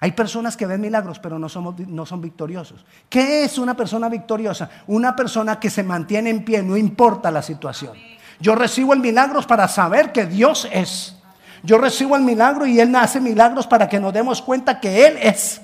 Hay 0.00 0.12
personas 0.12 0.58
que 0.58 0.66
ven 0.66 0.82
milagros 0.82 1.18
pero 1.18 1.38
no, 1.38 1.48
somos, 1.48 1.80
no 1.88 2.04
son 2.04 2.20
victoriosos. 2.20 2.84
¿Qué 3.08 3.44
es 3.44 3.56
una 3.56 3.74
persona 3.74 4.10
victoriosa? 4.10 4.68
Una 4.88 5.16
persona 5.16 5.58
que 5.58 5.70
se 5.70 5.82
mantiene 5.82 6.28
en 6.28 6.44
pie, 6.44 6.62
no 6.62 6.76
importa 6.76 7.30
la 7.30 7.40
situación. 7.40 7.96
Yo 8.40 8.54
recibo 8.54 8.92
el 8.92 9.00
milagro 9.00 9.40
para 9.40 9.68
saber 9.68 10.12
que 10.12 10.26
Dios 10.26 10.68
es. 10.70 11.16
Yo 11.64 11.78
recibo 11.78 12.14
el 12.14 12.22
milagro 12.22 12.66
y 12.66 12.78
Él 12.78 12.94
hace 12.94 13.20
milagros 13.20 13.66
para 13.66 13.88
que 13.88 13.98
nos 13.98 14.12
demos 14.12 14.42
cuenta 14.42 14.78
que 14.78 15.06
Él 15.06 15.18
es. 15.20 15.62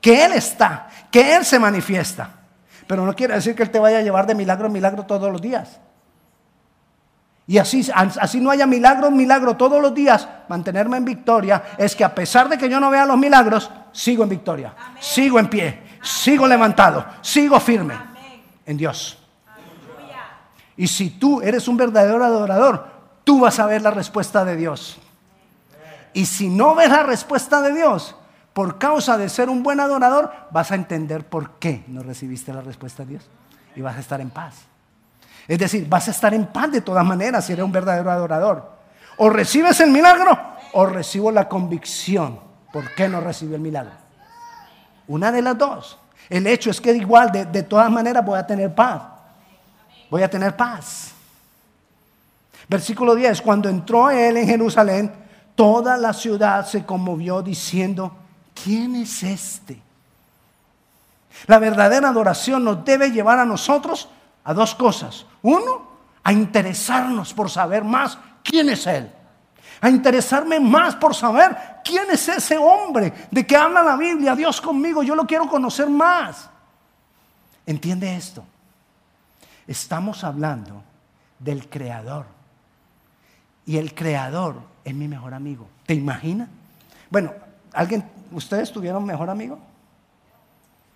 Que 0.00 0.24
Él 0.24 0.32
está. 0.32 0.88
Que 1.10 1.34
Él 1.34 1.44
se 1.44 1.58
manifiesta. 1.58 2.30
Pero 2.86 3.04
no 3.04 3.14
quiere 3.16 3.34
decir 3.34 3.56
que 3.56 3.64
Él 3.64 3.70
te 3.70 3.80
vaya 3.80 3.98
a 3.98 4.02
llevar 4.02 4.28
de 4.28 4.36
milagro 4.36 4.68
en 4.68 4.72
milagro 4.72 5.04
todos 5.04 5.30
los 5.32 5.42
días. 5.42 5.80
Y 7.48 7.58
así, 7.58 7.84
así 7.94 8.40
no 8.40 8.50
haya 8.50 8.66
milagro, 8.66 9.10
milagro 9.10 9.56
todos 9.56 9.82
los 9.82 9.92
días, 9.94 10.28
mantenerme 10.48 10.98
en 10.98 11.04
victoria 11.06 11.62
es 11.78 11.96
que 11.96 12.04
a 12.04 12.14
pesar 12.14 12.46
de 12.48 12.58
que 12.58 12.68
yo 12.68 12.78
no 12.78 12.90
vea 12.90 13.06
los 13.06 13.16
milagros, 13.16 13.70
sigo 13.90 14.22
en 14.22 14.28
victoria, 14.28 14.74
sigo 15.00 15.38
en 15.38 15.48
pie, 15.48 15.82
sigo 16.02 16.46
levantado, 16.46 17.06
sigo 17.22 17.58
firme 17.58 17.94
en 18.66 18.76
Dios. 18.76 19.18
Y 20.76 20.86
si 20.86 21.10
tú 21.10 21.40
eres 21.40 21.66
un 21.66 21.78
verdadero 21.78 22.22
adorador, 22.22 22.86
tú 23.24 23.40
vas 23.40 23.58
a 23.58 23.66
ver 23.66 23.80
la 23.80 23.90
respuesta 23.90 24.44
de 24.44 24.54
Dios. 24.54 24.98
Y 26.18 26.26
si 26.26 26.48
no 26.48 26.74
ves 26.74 26.90
la 26.90 27.04
respuesta 27.04 27.62
de 27.62 27.72
Dios, 27.72 28.16
por 28.52 28.76
causa 28.76 29.16
de 29.16 29.28
ser 29.28 29.48
un 29.48 29.62
buen 29.62 29.78
adorador, 29.78 30.32
vas 30.50 30.72
a 30.72 30.74
entender 30.74 31.24
por 31.24 31.60
qué 31.60 31.84
no 31.86 32.02
recibiste 32.02 32.52
la 32.52 32.60
respuesta 32.60 33.04
de 33.04 33.10
Dios. 33.10 33.28
Y 33.76 33.82
vas 33.82 33.96
a 33.96 34.00
estar 34.00 34.20
en 34.20 34.30
paz. 34.30 34.56
Es 35.46 35.60
decir, 35.60 35.88
vas 35.88 36.08
a 36.08 36.10
estar 36.10 36.34
en 36.34 36.46
paz 36.46 36.72
de 36.72 36.80
todas 36.80 37.04
maneras 37.04 37.44
si 37.46 37.52
eres 37.52 37.64
un 37.64 37.70
verdadero 37.70 38.10
adorador. 38.10 38.68
O 39.18 39.30
recibes 39.30 39.78
el 39.78 39.92
milagro 39.92 40.36
o 40.72 40.86
recibo 40.86 41.30
la 41.30 41.48
convicción. 41.48 42.40
¿Por 42.72 42.92
qué 42.96 43.08
no 43.08 43.20
recibió 43.20 43.54
el 43.54 43.62
milagro? 43.62 43.92
Una 45.06 45.30
de 45.30 45.40
las 45.40 45.56
dos. 45.56 46.00
El 46.28 46.48
hecho 46.48 46.70
es 46.70 46.80
que 46.80 46.90
igual, 46.96 47.30
de, 47.30 47.44
de 47.44 47.62
todas 47.62 47.92
maneras, 47.92 48.26
voy 48.26 48.40
a 48.40 48.44
tener 48.44 48.74
paz. 48.74 49.02
Voy 50.10 50.24
a 50.24 50.28
tener 50.28 50.56
paz. 50.56 51.12
Versículo 52.68 53.14
10. 53.14 53.40
Cuando 53.40 53.68
entró 53.68 54.10
él 54.10 54.36
en 54.36 54.48
Jerusalén, 54.48 55.27
toda 55.58 55.96
la 55.96 56.12
ciudad 56.12 56.64
se 56.64 56.86
conmovió 56.86 57.42
diciendo, 57.42 58.16
¿quién 58.54 58.94
es 58.94 59.24
este? 59.24 59.82
La 61.48 61.58
verdadera 61.58 62.10
adoración 62.10 62.62
nos 62.62 62.84
debe 62.84 63.10
llevar 63.10 63.40
a 63.40 63.44
nosotros 63.44 64.08
a 64.44 64.54
dos 64.54 64.76
cosas. 64.76 65.26
Uno, 65.42 65.88
a 66.22 66.32
interesarnos 66.32 67.34
por 67.34 67.50
saber 67.50 67.82
más 67.82 68.16
quién 68.44 68.68
es 68.68 68.86
Él. 68.86 69.12
A 69.80 69.90
interesarme 69.90 70.60
más 70.60 70.94
por 70.94 71.12
saber 71.12 71.56
quién 71.84 72.08
es 72.08 72.28
ese 72.28 72.56
hombre 72.56 73.12
de 73.28 73.44
que 73.44 73.56
habla 73.56 73.82
la 73.82 73.96
Biblia, 73.96 74.36
Dios 74.36 74.60
conmigo, 74.60 75.02
yo 75.02 75.16
lo 75.16 75.26
quiero 75.26 75.48
conocer 75.48 75.90
más. 75.90 76.48
¿Entiende 77.66 78.14
esto? 78.14 78.44
Estamos 79.66 80.22
hablando 80.22 80.84
del 81.40 81.68
Creador. 81.68 82.37
Y 83.68 83.76
el 83.76 83.94
Creador 83.94 84.62
es 84.82 84.94
mi 84.94 85.06
mejor 85.08 85.34
amigo. 85.34 85.68
¿Te 85.84 85.92
imaginas? 85.92 86.48
Bueno, 87.10 87.34
¿alguien, 87.74 88.02
ustedes 88.32 88.72
tuvieron 88.72 89.04
mejor 89.04 89.28
amigo? 89.28 89.58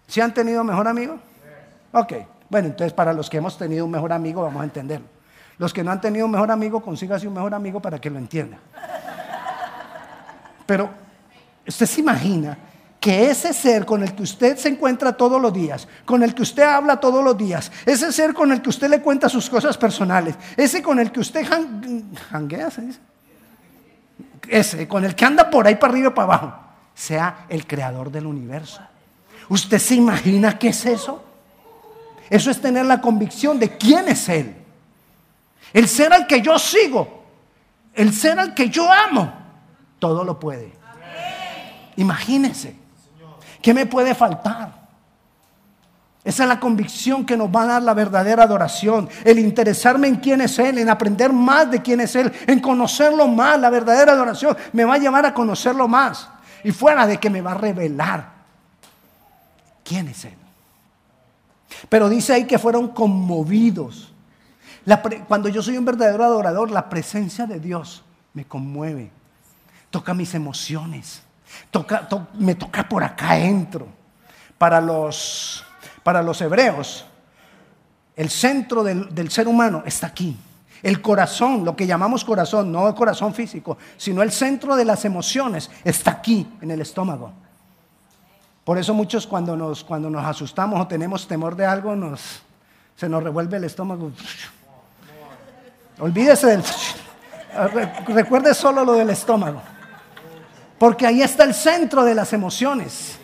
¿Sí 0.07 0.23
han 0.23 0.33
tenido 0.33 0.65
mejor 0.65 0.89
amigo? 0.89 1.19
Ok. 1.93 2.15
Bueno, 2.49 2.69
entonces 2.69 2.95
para 2.95 3.13
los 3.13 3.29
que 3.29 3.37
hemos 3.37 3.59
tenido 3.59 3.85
un 3.85 3.91
mejor 3.91 4.11
amigo 4.11 4.41
vamos 4.41 4.63
a 4.63 4.65
entenderlo. 4.65 5.07
Los 5.59 5.71
que 5.75 5.85
no 5.85 5.91
han 5.91 6.01
tenido 6.01 6.25
un 6.25 6.33
mejor 6.33 6.51
amigo, 6.51 6.81
consígase 6.81 7.29
un 7.29 7.35
mejor 7.35 7.53
amigo 7.53 7.79
para 7.79 8.01
que 8.01 8.09
lo 8.09 8.17
entienda. 8.17 8.57
Pero 10.65 10.89
usted 11.69 11.85
se 11.85 12.01
imagina 12.01 12.57
que 13.03 13.29
ese 13.33 13.53
ser 13.53 13.85
con 13.85 14.05
el 14.05 14.15
que 14.15 14.23
usted 14.23 14.57
se 14.57 14.69
encuentra 14.69 15.13
todos 15.13 15.43
los 15.43 15.53
días, 15.53 15.89
con 16.05 16.23
el 16.23 16.37
que 16.37 16.43
usted 16.43 16.63
habla 16.63 17.01
todos 17.01 17.25
los 17.25 17.37
días, 17.37 17.73
ese 17.85 18.13
ser 18.13 18.33
con 18.33 18.53
el 18.53 18.63
que 18.63 18.69
usted 18.69 18.89
le 18.89 19.03
cuenta 19.03 19.29
sus 19.29 19.51
cosas 19.51 19.77
personales, 19.77 20.37
ese 20.57 20.81
con 20.81 21.01
el 21.01 21.11
que 21.11 21.19
usted 21.19 21.45
janguea. 22.31 22.69
Ese, 24.49 24.87
con 24.87 25.05
el 25.05 25.17
que 25.17 25.25
anda 25.25 25.51
por 25.51 25.67
ahí 25.67 25.75
para 25.75 25.93
arriba 25.93 26.11
y 26.11 26.13
para 26.13 26.35
abajo, 26.35 26.55
sea 26.95 27.47
el 27.49 27.67
creador 27.67 28.13
del 28.13 28.25
universo. 28.25 28.81
¿Usted 29.49 29.81
se 29.81 29.97
imagina 29.97 30.57
qué 30.57 30.69
es 30.69 30.87
eso? 30.87 31.25
Eso 32.31 32.53
es 32.53 32.61
tener 32.61 32.87
la 32.87 33.01
convicción 33.01 33.59
de 33.59 33.77
quién 33.77 34.09
es 34.09 34.29
Él. 34.29 34.55
El 35.73 35.89
ser 35.89 36.13
al 36.13 36.29
que 36.29 36.41
yo 36.41 36.57
sigo, 36.57 37.25
el 37.95 38.13
ser 38.13 38.39
al 38.39 38.55
que 38.55 38.69
yo 38.69 38.89
amo, 38.93 39.33
todo 39.99 40.23
lo 40.23 40.39
puede. 40.39 40.73
Imagínense, 41.97 42.82
¿qué 43.63 43.73
me 43.73 43.87
puede 43.87 44.15
faltar? 44.15 44.83
Esa 46.25 46.45
es 46.45 46.49
la 46.49 46.61
convicción 46.61 47.27
que 47.27 47.37
nos 47.37 47.49
va 47.49 47.63
a 47.63 47.67
dar 47.67 47.83
la 47.83 47.95
verdadera 47.95 48.45
adoración, 48.45 49.09
el 49.25 49.41
interesarme 49.41 50.07
en 50.07 50.17
quién 50.17 50.41
es 50.41 50.57
Él, 50.59 50.79
en 50.79 50.89
aprender 50.89 51.33
más 51.33 51.71
de 51.71 51.83
quién 51.83 52.01
es 52.01 52.15
Él, 52.15 52.33
en 52.47 52.61
conocerlo 52.61 53.27
más. 53.27 53.59
La 53.59 53.71
verdadera 53.71 54.13
adoración 54.13 54.57
me 54.73 54.85
va 54.85 54.95
a 54.95 54.99
llevar 54.99 55.27
a 55.27 55.35
conocerlo 55.35 55.89
más. 55.89 56.29
Y 56.63 56.71
fuera 56.71 57.09
de 57.09 57.19
que 57.19 57.29
me 57.29 57.41
va 57.41 57.53
a 57.53 57.59
revelar 57.59 58.31
quién 59.83 60.09
es 60.09 60.25
Él. 60.25 60.37
Pero 61.89 62.09
dice 62.09 62.35
ahí 62.35 62.47
que 62.47 62.59
fueron 62.59 62.89
conmovidos. 62.89 64.13
cuando 65.27 65.49
yo 65.49 65.61
soy 65.61 65.77
un 65.77 65.85
verdadero 65.85 66.23
adorador, 66.23 66.71
la 66.71 66.89
presencia 66.89 67.47
de 67.47 67.59
Dios 67.59 68.05
me 68.33 68.45
conmueve, 68.45 69.11
toca 69.91 70.15
mis 70.15 70.35
emociones, 70.35 71.23
me 72.35 72.55
toca 72.55 72.89
por 72.89 73.05
acá 73.05 73.33
adentro. 73.33 73.87
Para 74.59 74.81
los, 74.81 75.65
para 76.03 76.23
los 76.23 76.41
hebreos, 76.41 77.05
el 78.15 78.31
centro 78.31 78.85
del, 78.85 79.15
del 79.15 79.31
ser 79.31 79.49
humano 79.49 79.83
está 79.85 80.09
aquí. 80.09 80.37
El 80.83 81.01
corazón, 81.01 81.65
lo 81.65 81.77
que 81.77 81.87
llamamos 81.87 82.25
corazón, 82.25 82.73
no 82.73 82.89
el 82.89 82.95
corazón 82.95 83.35
físico, 83.35 83.79
sino 83.97 84.23
el 84.23 84.33
centro 84.33 84.75
de 84.77 84.85
las 84.85 85.05
emociones, 85.05 85.71
está 85.85 86.11
aquí, 86.11 86.47
en 86.61 86.71
el 86.71 86.81
estómago. 86.81 87.33
Por 88.65 88.79
eso 88.79 88.95
muchos 88.95 89.27
cuando 89.27 89.57
nos, 89.57 89.83
cuando 89.83 90.09
nos 90.11 90.25
asustamos 90.25 90.81
o 90.81 90.87
tenemos 90.87 91.27
temor 91.27 91.57
de 91.57 91.67
algo, 91.67 91.97
nos, 91.97 92.43
se 92.97 93.09
nos 93.09 93.23
revuelve 93.23 93.57
el 93.57 93.65
estómago. 93.65 94.13
Olvídese 95.99 96.47
del... 96.47 96.65
Recuerde 98.09 98.55
solo 98.55 98.85
lo 98.85 98.95
del 98.95 99.11
estómago. 99.11 99.61
Porque 100.83 101.07
ahí 101.07 101.23
está 101.23 101.45
el 101.45 101.55
centro 101.55 102.03
de 102.03 102.13
las 102.13 102.33
emociones. 102.33 103.17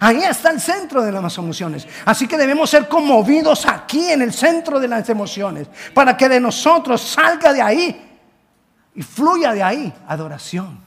Ahí 0.00 0.22
está 0.22 0.50
el 0.50 0.60
centro 0.60 1.00
de 1.00 1.10
las 1.10 1.38
emociones. 1.38 1.88
Así 2.04 2.28
que 2.28 2.36
debemos 2.36 2.68
ser 2.68 2.88
conmovidos 2.88 3.64
aquí 3.64 4.10
en 4.10 4.20
el 4.20 4.34
centro 4.34 4.78
de 4.78 4.86
las 4.86 5.08
emociones. 5.08 5.66
Para 5.94 6.14
que 6.14 6.28
de 6.28 6.38
nosotros 6.38 7.00
salga 7.00 7.54
de 7.54 7.62
ahí 7.62 8.20
y 8.94 9.00
fluya 9.02 9.54
de 9.54 9.62
ahí 9.62 9.94
adoración 10.08 10.78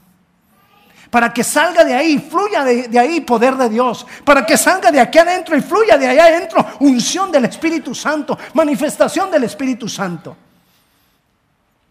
para 1.10 1.32
que 1.32 1.42
salga 1.42 1.84
de 1.84 1.94
ahí, 1.94 2.18
fluya 2.18 2.62
de, 2.64 2.98
ahí 2.98 3.20
poder 3.20 3.56
de 3.56 3.68
Dios, 3.68 4.06
para 4.24 4.46
que 4.46 4.56
salga 4.56 4.92
de 4.92 5.00
aquí 5.00 5.18
adentro 5.18 5.56
y 5.56 5.62
fluya 5.62 5.96
de 5.96 6.08
allá 6.08 6.26
adentro 6.26 6.64
unción 6.80 7.30
del 7.32 7.44
Espíritu 7.46 7.92
Santo, 7.94 8.38
manifestación 8.52 9.32
del 9.32 9.44
Espíritu 9.44 9.88
Santo. 9.88 10.36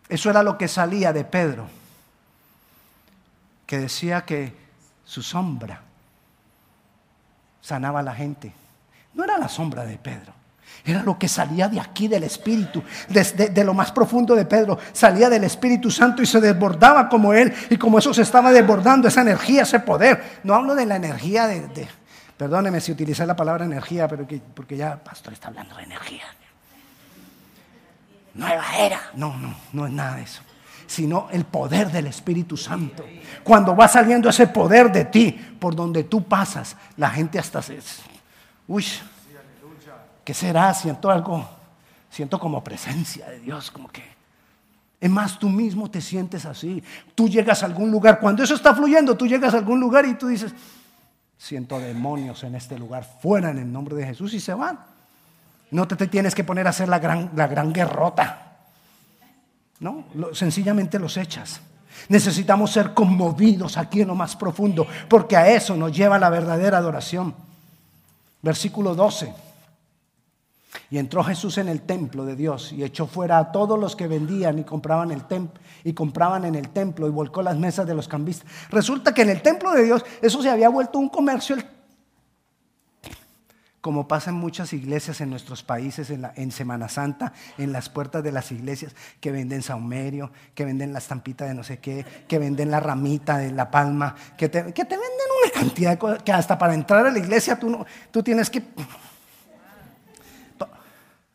Eso 0.08 0.30
era 0.30 0.44
lo 0.44 0.58
que 0.58 0.68
salía 0.68 1.14
de 1.14 1.24
Pedro, 1.24 1.83
que 3.74 3.80
decía 3.80 4.22
que 4.22 4.54
su 5.04 5.24
sombra 5.24 5.82
sanaba 7.60 8.02
a 8.02 8.04
la 8.04 8.14
gente. 8.14 8.54
No 9.16 9.24
era 9.24 9.40
la 9.40 9.50
sombra 9.50 9.84
de 9.84 9.98
Pedro. 9.98 10.32
Era 10.86 11.02
lo 11.02 11.18
que 11.18 11.28
salía 11.28 11.68
de 11.68 11.80
aquí 11.80 12.08
del 12.08 12.24
Espíritu, 12.24 12.84
desde 13.10 13.50
de 13.50 13.64
lo 13.64 13.74
más 13.74 13.92
profundo 13.92 14.36
de 14.36 14.46
Pedro. 14.46 14.78
Salía 14.92 15.28
del 15.28 15.44
Espíritu 15.46 15.90
Santo 15.90 16.22
y 16.22 16.28
se 16.28 16.40
desbordaba 16.40 17.10
como 17.10 17.34
Él. 17.34 17.52
Y 17.72 17.78
como 17.78 17.98
eso 17.98 18.14
se 18.14 18.22
estaba 18.22 18.52
desbordando, 18.52 19.08
esa 19.08 19.22
energía, 19.22 19.64
ese 19.64 19.80
poder. 19.80 20.42
No 20.44 20.54
hablo 20.54 20.76
de 20.76 20.86
la 20.86 20.98
energía 20.98 21.48
de... 21.48 21.88
perdóneme 22.38 22.80
si 22.80 22.92
utilicé 22.92 23.26
la 23.26 23.36
palabra 23.36 23.66
energía, 23.66 24.08
pero 24.08 24.28
que, 24.28 24.40
porque 24.54 24.78
ya 24.78 25.04
pastor 25.04 25.34
está 25.34 25.48
hablando 25.48 25.76
de 25.78 25.84
energía. 25.86 26.26
Nueva 28.36 28.66
era. 28.78 29.02
No, 29.16 29.36
no, 29.36 29.56
no 29.72 29.88
es 29.88 29.94
nada 29.94 30.18
de 30.18 30.22
eso. 30.22 30.44
Sino 30.93 31.27
el 31.32 31.45
poder 31.45 31.91
del 31.91 32.06
Espíritu 32.06 32.56
Santo. 32.56 33.03
Cuando 33.43 33.75
va 33.75 33.88
saliendo 33.88 34.29
ese 34.29 34.45
poder 34.45 34.91
de 34.91 35.06
ti, 35.06 35.32
por 35.32 35.75
donde 35.75 36.03
tú 36.03 36.23
pasas, 36.23 36.77
la 36.97 37.10
gente 37.10 37.39
hasta 37.39 37.63
se... 37.63 37.79
Uy, 38.67 38.86
¿Qué 40.23 40.36
será? 40.36 40.71
Siento 40.75 41.10
algo, 41.10 41.49
siento 42.12 42.39
como 42.39 42.63
presencia 42.63 43.27
de 43.27 43.39
Dios, 43.39 43.71
como 43.71 43.88
que... 43.89 44.03
Es 45.01 45.10
más, 45.10 45.39
tú 45.39 45.49
mismo 45.49 45.89
te 45.89 45.99
sientes 45.99 46.45
así. 46.45 46.84
Tú 47.15 47.27
llegas 47.27 47.63
a 47.63 47.65
algún 47.65 47.89
lugar, 47.89 48.19
cuando 48.19 48.43
eso 48.43 48.53
está 48.53 48.75
fluyendo, 48.75 49.17
tú 49.17 49.25
llegas 49.25 49.56
a 49.56 49.58
algún 49.58 49.79
lugar 49.79 50.06
y 50.06 50.13
tú 50.13 50.27
dices, 50.27 50.53
siento 51.39 51.79
demonios 51.79 52.43
en 52.43 52.53
este 52.53 52.77
lugar, 52.77 53.03
fuera 53.19 53.49
en 53.49 53.58
el 53.58 53.73
nombre 53.73 53.95
de 53.95 54.06
Jesús 54.06 54.32
y 54.36 54.39
se 54.39 54.53
van. 54.53 54.77
No 55.71 55.88
te, 55.88 56.06
tienes 56.06 56.36
que 56.36 56.43
poner 56.43 56.67
a 56.67 56.69
hacer 56.69 56.88
la 56.88 56.99
gran, 56.99 57.32
la 57.36 57.47
gran 57.47 57.73
guerrota. 57.73 58.42
No, 59.84 60.06
sencillamente 60.32 60.98
los 60.98 61.17
echas. 61.17 61.60
Necesitamos 62.08 62.72
ser 62.72 62.93
conmovidos 62.93 63.78
aquí 63.78 64.02
en 64.02 64.08
lo 64.08 64.15
más 64.15 64.34
profundo, 64.38 64.88
porque 65.10 65.36
a 65.36 65.50
eso 65.50 65.76
nos 65.76 65.91
lleva 65.91 66.17
la 66.17 66.30
verdadera 66.30 66.78
adoración. 66.78 67.36
Versículo 68.41 68.96
12. 68.96 69.34
Y 70.89 70.98
entró 70.98 71.22
Jesús 71.22 71.58
en 71.58 71.67
el 71.67 71.82
templo 71.82 72.24
de 72.24 72.38
Dios 72.38 72.72
y 72.72 72.84
echó 72.84 73.08
fuera 73.08 73.38
a 73.38 73.52
todos 73.52 73.78
los 73.78 73.98
que 73.98 74.08
vendían 74.08 74.58
y 74.58 74.63
compraban 74.63 75.12
el 75.12 75.22
y 75.84 75.91
compraban 75.91 76.46
en 76.46 76.56
el 76.56 76.69
templo 76.69 77.06
y 77.06 77.12
volcó 77.12 77.41
las 77.41 77.58
mesas 77.58 77.86
de 77.86 77.93
los 77.93 78.08
cambistas. 78.08 78.50
Resulta 78.69 79.13
que 79.13 79.24
en 79.24 79.32
el 79.32 79.41
templo 79.41 79.74
de 79.74 79.84
Dios 79.84 80.06
eso 80.22 80.41
se 80.41 80.50
había 80.50 80.69
vuelto 80.69 80.98
un 80.98 81.10
comercio 81.10 81.58
como 83.84 84.08
pasa 84.08 84.30
en 84.30 84.38
muchas 84.38 84.72
iglesias 84.72 85.19
en 85.19 85.30
nuestros 85.30 85.62
países, 85.62 86.10
en, 86.10 86.22
la, 86.22 86.34
Semana 86.52 86.88
Santa, 86.88 87.34
en 87.58 87.74
las 87.74 87.89
puertas 87.89 88.24
de 88.24 88.32
las 88.32 88.50
iglesias, 88.54 88.96
que 89.19 89.30
venden 89.30 89.62
saumerio, 89.62 90.32
que 90.56 90.63
venden 90.63 90.93
la 90.93 91.00
estampita 91.00 91.43
de 91.43 91.54
no 91.54 91.65
sé 91.65 91.80
qué, 91.80 92.06
que 92.26 92.39
venden 92.39 92.72
la 92.72 92.80
ramita 92.80 93.39
de 93.39 93.52
la 93.52 93.69
palma, 93.69 94.15
que 94.38 94.48
te, 94.48 94.74
que 94.74 94.86
te 94.86 94.96
venden 94.96 95.28
una 95.43 95.52
cantidad 95.52 95.89
de 95.89 95.98
cosas, 95.98 96.24
que 96.24 96.32
hasta 96.32 96.58
para 96.58 96.76
entrar 96.76 97.06
a 97.06 97.12
la 97.12 97.19
iglesia 97.19 97.60
tú, 97.60 97.69
no, 97.69 97.86
tú 98.10 98.24
tienes 98.24 98.50
que... 98.50 98.63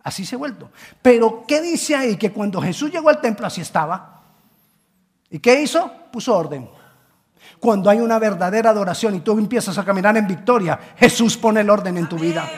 Así 0.03 0.25
se 0.25 0.37
ha 0.37 0.39
vuelto. 0.39 0.71
Pero 1.03 1.45
¿qué 1.47 1.61
dice 1.61 1.97
ahí? 1.97 2.17
Que 2.17 2.33
cuando 2.33 2.63
Jesús 2.63 2.91
llegó 2.91 3.11
al 3.11 3.21
templo 3.21 3.47
así 3.47 3.61
estaba. 3.61 4.23
¿Y 5.29 5.39
qué 5.39 5.61
hizo? 5.61 5.93
Puso 6.11 6.35
orden. 6.35 6.67
Cuando 7.61 7.91
hay 7.91 8.01
una 8.01 8.19
verdadera 8.19 8.71
adoración 8.71 9.17
y 9.17 9.21
tú 9.21 9.33
empiezas 9.33 9.77
a 9.79 9.85
caminar 9.85 10.17
en 10.17 10.27
victoria, 10.27 10.79
Jesús 10.97 11.37
pone 11.37 11.61
el 11.61 11.71
orden 11.71 11.97
en 11.99 12.09
tu 12.09 12.17
vida. 12.17 12.49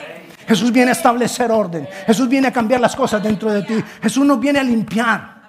Jesús 0.47 0.71
viene 0.71 0.89
a 0.89 0.93
establecer 0.93 1.51
orden. 1.51 1.87
Jesús 2.05 2.27
viene 2.27 2.47
a 2.47 2.51
cambiar 2.51 2.81
las 2.81 2.95
cosas 2.95 3.23
dentro 3.23 3.51
de 3.51 3.63
ti. 3.63 3.83
Jesús 4.01 4.25
nos 4.25 4.39
viene 4.39 4.59
a 4.59 4.63
limpiar. 4.63 5.41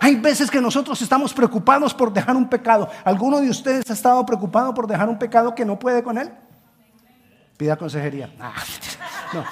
Hay 0.00 0.16
veces 0.16 0.50
que 0.50 0.60
nosotros 0.60 1.00
estamos 1.00 1.32
preocupados 1.32 1.94
por 1.94 2.12
dejar 2.12 2.36
un 2.36 2.48
pecado. 2.48 2.88
¿Alguno 3.04 3.40
de 3.40 3.48
ustedes 3.48 3.88
ha 3.90 3.94
estado 3.94 4.24
preocupado 4.26 4.74
por 4.74 4.86
dejar 4.86 5.08
un 5.08 5.18
pecado 5.18 5.54
que 5.54 5.64
no 5.64 5.78
puede 5.78 6.02
con 6.02 6.18
él? 6.18 6.30
Pida 7.56 7.76
consejería. 7.76 8.30
Ah, 8.38 8.52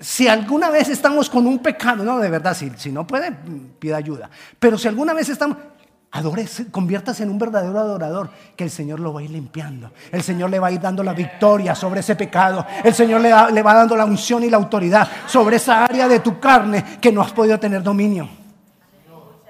si 0.00 0.26
alguna 0.26 0.70
vez 0.70 0.88
estamos 0.88 1.28
con 1.28 1.46
un 1.46 1.58
pecado, 1.58 2.04
no, 2.04 2.18
de 2.18 2.30
verdad, 2.30 2.54
si, 2.54 2.70
si 2.76 2.90
no 2.90 3.06
puede, 3.06 3.30
pida 3.78 3.98
ayuda. 3.98 4.30
Pero 4.58 4.78
si 4.78 4.88
alguna 4.88 5.12
vez 5.12 5.28
estamos, 5.28 5.58
Adore, 6.10 6.46
conviértase 6.70 7.22
en 7.22 7.30
un 7.30 7.38
verdadero 7.38 7.78
adorador, 7.78 8.30
que 8.56 8.64
el 8.64 8.70
Señor 8.70 8.98
lo 8.98 9.12
va 9.12 9.20
a 9.20 9.22
ir 9.24 9.30
limpiando. 9.30 9.92
El 10.10 10.22
Señor 10.22 10.48
le 10.48 10.58
va 10.58 10.68
a 10.68 10.72
ir 10.72 10.80
dando 10.80 11.02
la 11.02 11.12
victoria 11.12 11.74
sobre 11.74 12.00
ese 12.00 12.16
pecado. 12.16 12.64
El 12.82 12.94
Señor 12.94 13.20
le, 13.20 13.30
le 13.52 13.62
va 13.62 13.74
dando 13.74 13.94
la 13.94 14.06
unción 14.06 14.42
y 14.42 14.48
la 14.48 14.56
autoridad 14.56 15.06
sobre 15.26 15.56
esa 15.56 15.84
área 15.84 16.08
de 16.08 16.20
tu 16.20 16.40
carne 16.40 16.98
que 17.00 17.12
no 17.12 17.20
has 17.20 17.32
podido 17.32 17.60
tener 17.60 17.82
dominio. 17.82 18.28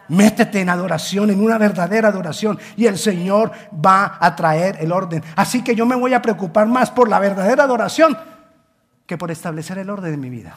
Métete 0.09 0.61
en 0.61 0.71
adoración, 0.71 1.31
en 1.31 1.41
una 1.41 1.59
verdadera 1.59 2.09
adoración, 2.09 2.59
y 2.77 2.87
el 2.87 2.99
Señor 2.99 3.53
va 3.75 4.17
a 4.19 4.35
traer 4.35 4.79
el 4.81 4.91
orden. 4.91 5.23
Así 5.37 5.63
que 5.63 5.77
yo 5.77 5.87
me 5.87 5.95
voy 5.95 6.15
a 6.15 6.23
preocupar 6.23 6.67
más 6.67 6.91
por 6.91 7.09
la 7.09 7.21
verdadera 7.21 7.65
adoración 7.65 8.19
que 9.07 9.17
por 9.17 9.31
establecer 9.31 9.79
el 9.79 9.91
orden 9.91 10.11
de 10.11 10.17
mi 10.17 10.31
vida. 10.31 10.57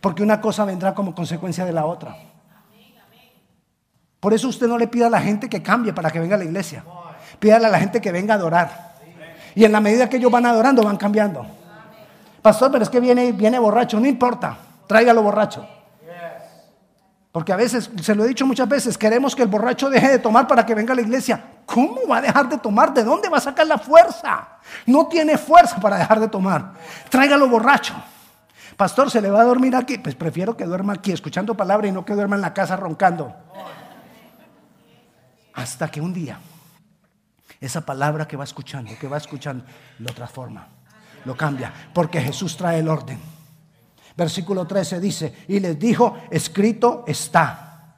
Porque 0.00 0.22
una 0.22 0.40
cosa 0.40 0.64
vendrá 0.64 0.94
como 0.94 1.14
consecuencia 1.14 1.64
de 1.64 1.72
la 1.72 1.86
otra. 1.86 2.16
Por 4.20 4.34
eso 4.34 4.48
usted 4.48 4.66
no 4.66 4.78
le 4.78 4.88
pida 4.88 5.06
a 5.06 5.10
la 5.10 5.20
gente 5.20 5.48
que 5.48 5.62
cambie 5.62 5.92
para 5.92 6.10
que 6.10 6.18
venga 6.18 6.34
a 6.34 6.38
la 6.38 6.44
iglesia. 6.44 6.84
Pídale 7.38 7.66
a 7.66 7.70
la 7.70 7.78
gente 7.78 8.00
que 8.00 8.10
venga 8.10 8.34
a 8.34 8.36
adorar. 8.36 8.94
Y 9.54 9.64
en 9.64 9.72
la 9.72 9.80
medida 9.80 10.08
que 10.08 10.16
ellos 10.16 10.30
van 10.30 10.46
adorando, 10.46 10.82
van 10.82 10.96
cambiando. 10.96 11.46
Pastor, 12.42 12.70
pero 12.70 12.84
es 12.84 12.90
que 12.90 13.00
viene, 13.00 13.32
viene 13.32 13.58
borracho. 13.58 14.00
No 14.00 14.06
importa, 14.06 14.56
tráigalo 14.86 15.22
borracho. 15.22 15.66
Porque 17.30 17.52
a 17.52 17.56
veces, 17.56 17.90
se 18.02 18.14
lo 18.14 18.24
he 18.24 18.28
dicho 18.28 18.46
muchas 18.46 18.68
veces, 18.68 18.96
queremos 18.96 19.36
que 19.36 19.42
el 19.42 19.48
borracho 19.48 19.90
deje 19.90 20.08
de 20.08 20.18
tomar 20.18 20.48
para 20.48 20.64
que 20.64 20.74
venga 20.74 20.92
a 20.92 20.96
la 20.96 21.02
iglesia. 21.02 21.40
¿Cómo 21.66 22.00
va 22.10 22.16
a 22.16 22.20
dejar 22.22 22.48
de 22.48 22.58
tomar? 22.58 22.92
¿De 22.92 23.04
dónde 23.04 23.28
va 23.28 23.36
a 23.36 23.40
sacar 23.40 23.66
la 23.66 23.78
fuerza? 23.78 24.48
No 24.86 25.06
tiene 25.06 25.36
fuerza 25.36 25.76
para 25.76 25.98
dejar 25.98 26.18
de 26.18 26.28
tomar. 26.28 26.72
Tráigalo 27.10 27.48
borracho. 27.48 27.94
Pastor, 28.76 29.10
¿se 29.10 29.20
le 29.20 29.30
va 29.30 29.42
a 29.42 29.44
dormir 29.44 29.76
aquí? 29.76 29.98
Pues 29.98 30.14
prefiero 30.14 30.56
que 30.56 30.64
duerma 30.64 30.94
aquí 30.94 31.12
escuchando 31.12 31.56
palabra 31.56 31.86
y 31.86 31.92
no 31.92 32.04
que 32.04 32.14
duerma 32.14 32.36
en 32.36 32.42
la 32.42 32.54
casa 32.54 32.76
roncando. 32.76 33.34
Hasta 35.58 35.90
que 35.90 36.00
un 36.00 36.14
día 36.14 36.38
esa 37.60 37.84
palabra 37.84 38.28
que 38.28 38.36
va 38.36 38.44
escuchando, 38.44 38.92
que 38.96 39.08
va 39.08 39.16
escuchando, 39.16 39.64
lo 39.98 40.12
transforma, 40.14 40.68
lo 41.24 41.36
cambia, 41.36 41.72
porque 41.92 42.20
Jesús 42.20 42.56
trae 42.56 42.78
el 42.78 42.88
orden. 42.88 43.18
Versículo 44.16 44.68
13 44.68 45.00
dice, 45.00 45.44
y 45.48 45.58
les 45.58 45.76
dijo, 45.76 46.16
escrito 46.30 47.02
está, 47.08 47.96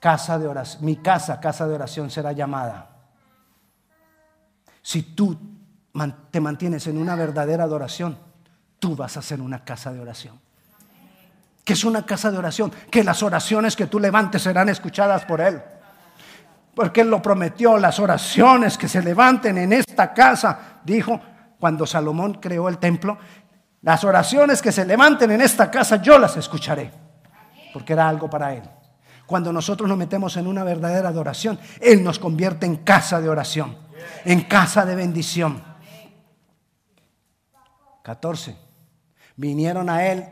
casa 0.00 0.38
de 0.38 0.46
oración, 0.46 0.82
mi 0.82 0.96
casa, 0.96 1.38
casa 1.40 1.68
de 1.68 1.74
oración 1.74 2.10
será 2.10 2.32
llamada. 2.32 2.96
Si 4.80 5.02
tú 5.02 5.38
te 6.30 6.40
mantienes 6.40 6.86
en 6.86 6.96
una 6.96 7.14
verdadera 7.16 7.64
adoración, 7.64 8.16
tú 8.78 8.96
vas 8.96 9.18
a 9.18 9.22
ser 9.22 9.42
una 9.42 9.62
casa 9.62 9.92
de 9.92 10.00
oración 10.00 10.45
que 11.66 11.72
es 11.72 11.82
una 11.82 12.06
casa 12.06 12.30
de 12.30 12.38
oración, 12.38 12.70
que 12.92 13.02
las 13.02 13.24
oraciones 13.24 13.74
que 13.74 13.88
tú 13.88 13.98
levantes 13.98 14.40
serán 14.42 14.68
escuchadas 14.68 15.24
por 15.24 15.40
Él. 15.40 15.60
Porque 16.76 17.00
Él 17.00 17.10
lo 17.10 17.20
prometió, 17.20 17.76
las 17.76 17.98
oraciones 17.98 18.78
que 18.78 18.86
se 18.86 19.02
levanten 19.02 19.58
en 19.58 19.72
esta 19.72 20.14
casa, 20.14 20.78
dijo 20.84 21.20
cuando 21.58 21.84
Salomón 21.84 22.34
creó 22.34 22.68
el 22.68 22.78
templo, 22.78 23.18
las 23.82 24.04
oraciones 24.04 24.62
que 24.62 24.70
se 24.70 24.86
levanten 24.86 25.32
en 25.32 25.40
esta 25.40 25.68
casa 25.68 25.96
yo 26.00 26.20
las 26.20 26.36
escucharé, 26.36 26.92
porque 27.72 27.94
era 27.94 28.08
algo 28.08 28.30
para 28.30 28.54
Él. 28.54 28.62
Cuando 29.26 29.52
nosotros 29.52 29.88
nos 29.88 29.98
metemos 29.98 30.36
en 30.36 30.46
una 30.46 30.62
verdadera 30.62 31.08
adoración, 31.08 31.58
Él 31.80 32.04
nos 32.04 32.20
convierte 32.20 32.64
en 32.64 32.76
casa 32.76 33.20
de 33.20 33.28
oración, 33.28 33.76
en 34.24 34.42
casa 34.42 34.86
de 34.86 34.94
bendición. 34.94 35.64
14. 38.04 38.56
Vinieron 39.34 39.90
a 39.90 40.06
Él 40.06 40.28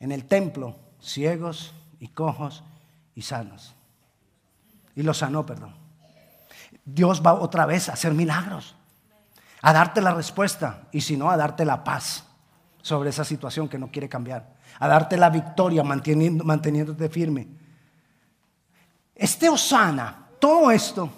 en 0.00 0.12
el 0.12 0.24
templo 0.24 0.76
ciegos 1.00 1.74
y 2.00 2.08
cojos 2.08 2.64
y 3.14 3.22
sanos. 3.22 3.74
Y 4.96 5.02
los 5.02 5.18
sanó, 5.18 5.46
perdón. 5.46 5.74
Dios 6.84 7.22
va 7.24 7.34
otra 7.34 7.66
vez 7.66 7.88
a 7.88 7.92
hacer 7.92 8.12
milagros, 8.12 8.74
a 9.62 9.72
darte 9.72 10.00
la 10.00 10.12
respuesta 10.12 10.88
y 10.90 11.02
si 11.02 11.16
no, 11.16 11.30
a 11.30 11.36
darte 11.36 11.64
la 11.64 11.84
paz 11.84 12.24
sobre 12.82 13.10
esa 13.10 13.24
situación 13.24 13.68
que 13.68 13.78
no 13.78 13.90
quiere 13.90 14.08
cambiar, 14.08 14.54
a 14.78 14.88
darte 14.88 15.16
la 15.16 15.30
victoria 15.30 15.84
manteniéndote 15.84 17.08
firme. 17.08 17.46
Este 19.14 19.48
Osana, 19.48 20.28
todo 20.38 20.70
esto, 20.70 21.10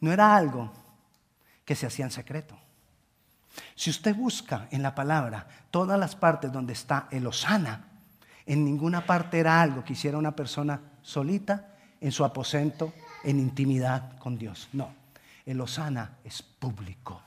no 0.00 0.10
era 0.10 0.34
algo 0.34 0.72
que 1.64 1.76
se 1.76 1.86
hacía 1.86 2.06
en 2.06 2.10
secreto. 2.10 2.58
Si 3.74 3.90
usted 3.90 4.14
busca 4.16 4.68
en 4.70 4.82
la 4.82 4.94
palabra 4.94 5.46
todas 5.70 5.98
las 5.98 6.16
partes 6.16 6.50
donde 6.50 6.72
está 6.72 7.08
el 7.10 7.26
Osana, 7.26 7.89
en 8.52 8.64
ninguna 8.64 9.06
parte 9.06 9.38
era 9.38 9.62
algo 9.62 9.84
que 9.84 9.92
hiciera 9.92 10.18
una 10.18 10.34
persona 10.34 10.80
solita 11.02 11.68
en 12.00 12.10
su 12.10 12.24
aposento, 12.24 12.92
en 13.22 13.38
intimidad 13.38 14.18
con 14.18 14.36
Dios. 14.36 14.68
No, 14.72 14.88
el 15.46 15.60
Osana 15.60 16.16
es 16.24 16.42
público. 16.42 17.22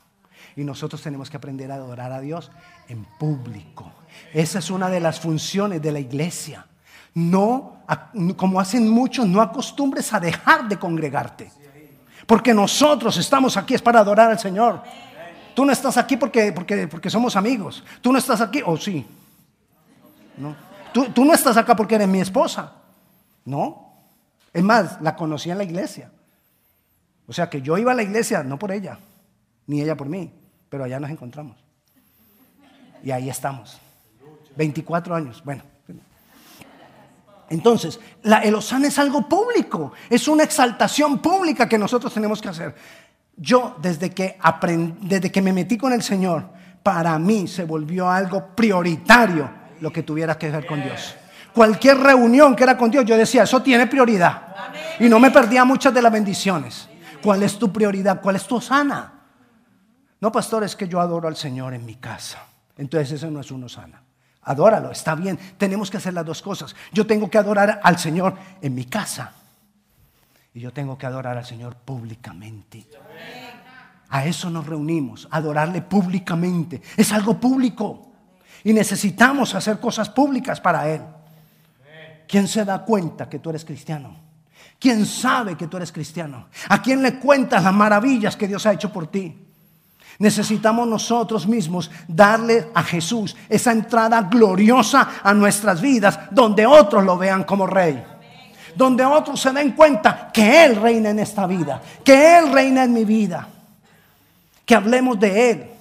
Y 0.57 0.65
nosotros 0.65 1.01
tenemos 1.01 1.29
que 1.29 1.37
aprender 1.37 1.71
a 1.71 1.75
adorar 1.75 2.11
a 2.11 2.19
Dios 2.19 2.51
en 2.89 3.05
público. 3.05 3.89
Esa 4.33 4.59
es 4.59 4.69
una 4.69 4.89
de 4.89 4.99
las 4.99 5.21
funciones 5.21 5.81
de 5.81 5.93
la 5.93 6.01
iglesia. 6.01 6.65
No, 7.13 7.77
como 8.35 8.59
hacen 8.59 8.89
muchos, 8.89 9.25
no 9.25 9.41
acostumbres 9.41 10.11
a 10.11 10.19
dejar 10.19 10.67
de 10.67 10.77
congregarte. 10.77 11.49
Porque 12.25 12.53
nosotros 12.53 13.15
estamos 13.15 13.55
aquí 13.55 13.75
es 13.75 13.81
para 13.81 14.01
adorar 14.01 14.29
al 14.29 14.39
Señor. 14.39 14.83
Tú 15.55 15.63
no 15.63 15.71
estás 15.71 15.95
aquí 15.95 16.17
porque, 16.17 16.51
porque, 16.51 16.89
porque 16.89 17.09
somos 17.09 17.37
amigos. 17.37 17.81
Tú 18.01 18.11
no 18.11 18.17
estás 18.19 18.41
aquí, 18.41 18.61
o 18.61 18.71
oh, 18.71 18.77
sí. 18.77 19.05
No. 20.35 20.72
Tú, 20.93 21.25
no 21.25 21.33
estás 21.33 21.57
acá 21.57 21.75
porque 21.75 21.95
eres 21.95 22.07
mi 22.07 22.21
esposa. 22.21 22.73
No. 23.45 23.93
Es 24.53 24.63
más, 24.63 25.01
la 25.01 25.15
conocí 25.15 25.49
en 25.49 25.57
la 25.57 25.63
iglesia. 25.63 26.11
O 27.27 27.33
sea 27.33 27.49
que 27.49 27.61
yo 27.61 27.77
iba 27.77 27.91
a 27.91 27.95
la 27.95 28.03
iglesia 28.03 28.43
no 28.43 28.59
por 28.59 28.71
ella, 28.71 28.99
ni 29.65 29.81
ella 29.81 29.95
por 29.95 30.07
mí, 30.07 30.31
pero 30.69 30.83
allá 30.83 30.99
nos 30.99 31.09
encontramos. 31.09 31.57
Y 33.03 33.11
ahí 33.11 33.29
estamos. 33.29 33.79
24 34.55 35.15
años. 35.15 35.41
Bueno. 35.43 35.63
Entonces, 37.49 37.99
la, 38.23 38.39
el 38.39 38.55
Osana 38.55 38.87
es 38.87 38.97
algo 38.99 39.27
público, 39.27 39.93
es 40.09 40.27
una 40.27 40.43
exaltación 40.43 41.19
pública 41.19 41.67
que 41.67 41.77
nosotros 41.77 42.13
tenemos 42.13 42.41
que 42.41 42.49
hacer. 42.49 42.75
Yo, 43.35 43.75
desde 43.81 44.11
que, 44.11 44.37
desde 45.01 45.31
que 45.31 45.41
me 45.41 45.53
metí 45.53 45.77
con 45.77 45.91
el 45.91 46.03
Señor, 46.03 46.49
para 46.81 47.17
mí 47.19 47.47
se 47.47 47.65
volvió 47.65 48.09
algo 48.09 48.47
prioritario 48.55 49.62
lo 49.83 49.91
que 49.91 50.01
tuviera 50.01 50.37
que 50.37 50.49
ver 50.49 50.65
con 50.65 50.81
Dios. 50.81 51.13
Cualquier 51.53 51.97
reunión 51.97 52.55
que 52.55 52.63
era 52.63 52.77
con 52.77 52.89
Dios, 52.89 53.03
yo 53.03 53.17
decía, 53.17 53.43
eso 53.43 53.61
tiene 53.61 53.85
prioridad. 53.85 54.55
Y 54.97 55.09
no 55.09 55.19
me 55.19 55.29
perdía 55.29 55.65
muchas 55.65 55.93
de 55.93 56.01
las 56.01 56.09
bendiciones. 56.09 56.87
¿Cuál 57.21 57.43
es 57.43 57.59
tu 57.59 57.71
prioridad? 57.71 58.21
¿Cuál 58.21 58.37
es 58.37 58.47
tu 58.47 58.61
sana? 58.61 59.11
No, 60.21 60.31
pastor, 60.31 60.63
es 60.63 60.77
que 60.77 60.87
yo 60.87 61.01
adoro 61.01 61.27
al 61.27 61.35
Señor 61.35 61.73
en 61.73 61.85
mi 61.85 61.95
casa. 61.95 62.45
Entonces 62.77 63.11
eso 63.11 63.29
no 63.29 63.41
es 63.41 63.51
uno 63.51 63.67
sana. 63.67 64.01
Adóralo, 64.43 64.89
está 64.89 65.15
bien. 65.15 65.37
Tenemos 65.57 65.91
que 65.91 65.97
hacer 65.97 66.13
las 66.13 66.25
dos 66.25 66.41
cosas. 66.41 66.73
Yo 66.93 67.05
tengo 67.05 67.29
que 67.29 67.37
adorar 67.37 67.81
al 67.83 67.99
Señor 67.99 68.35
en 68.61 68.73
mi 68.73 68.85
casa. 68.85 69.33
Y 70.53 70.61
yo 70.61 70.71
tengo 70.71 70.97
que 70.97 71.07
adorar 71.07 71.37
al 71.37 71.45
Señor 71.45 71.75
públicamente. 71.75 72.87
A 74.07 74.25
eso 74.25 74.49
nos 74.49 74.65
reunimos, 74.65 75.27
adorarle 75.29 75.81
públicamente. 75.81 76.81
Es 76.95 77.11
algo 77.11 77.37
público. 77.37 78.12
Y 78.63 78.73
necesitamos 78.73 79.55
hacer 79.55 79.79
cosas 79.79 80.09
públicas 80.09 80.59
para 80.61 80.89
Él. 80.89 81.01
¿Quién 82.27 82.47
se 82.47 82.63
da 82.63 82.83
cuenta 82.83 83.29
que 83.29 83.39
tú 83.39 83.49
eres 83.49 83.65
cristiano? 83.65 84.15
¿Quién 84.79 85.05
sabe 85.05 85.55
que 85.55 85.67
tú 85.67 85.77
eres 85.77 85.91
cristiano? 85.91 86.47
¿A 86.69 86.81
quién 86.81 87.01
le 87.01 87.19
cuentas 87.19 87.63
las 87.63 87.73
maravillas 87.73 88.35
que 88.35 88.47
Dios 88.47 88.65
ha 88.65 88.73
hecho 88.73 88.91
por 88.91 89.07
ti? 89.07 89.43
Necesitamos 90.19 90.87
nosotros 90.87 91.47
mismos 91.47 91.89
darle 92.07 92.69
a 92.73 92.83
Jesús 92.83 93.35
esa 93.49 93.71
entrada 93.71 94.21
gloriosa 94.23 95.21
a 95.23 95.33
nuestras 95.33 95.81
vidas 95.81 96.19
donde 96.31 96.65
otros 96.65 97.03
lo 97.03 97.17
vean 97.17 97.43
como 97.43 97.65
rey. 97.65 98.03
Donde 98.75 99.05
otros 99.05 99.39
se 99.39 99.51
den 99.51 99.71
cuenta 99.71 100.29
que 100.33 100.65
Él 100.65 100.75
reina 100.75 101.09
en 101.09 101.19
esta 101.19 101.45
vida, 101.45 101.81
que 102.03 102.37
Él 102.37 102.51
reina 102.51 102.83
en 102.83 102.93
mi 102.93 103.05
vida. 103.05 103.47
Que 104.65 104.75
hablemos 104.75 105.19
de 105.19 105.51
Él. 105.51 105.72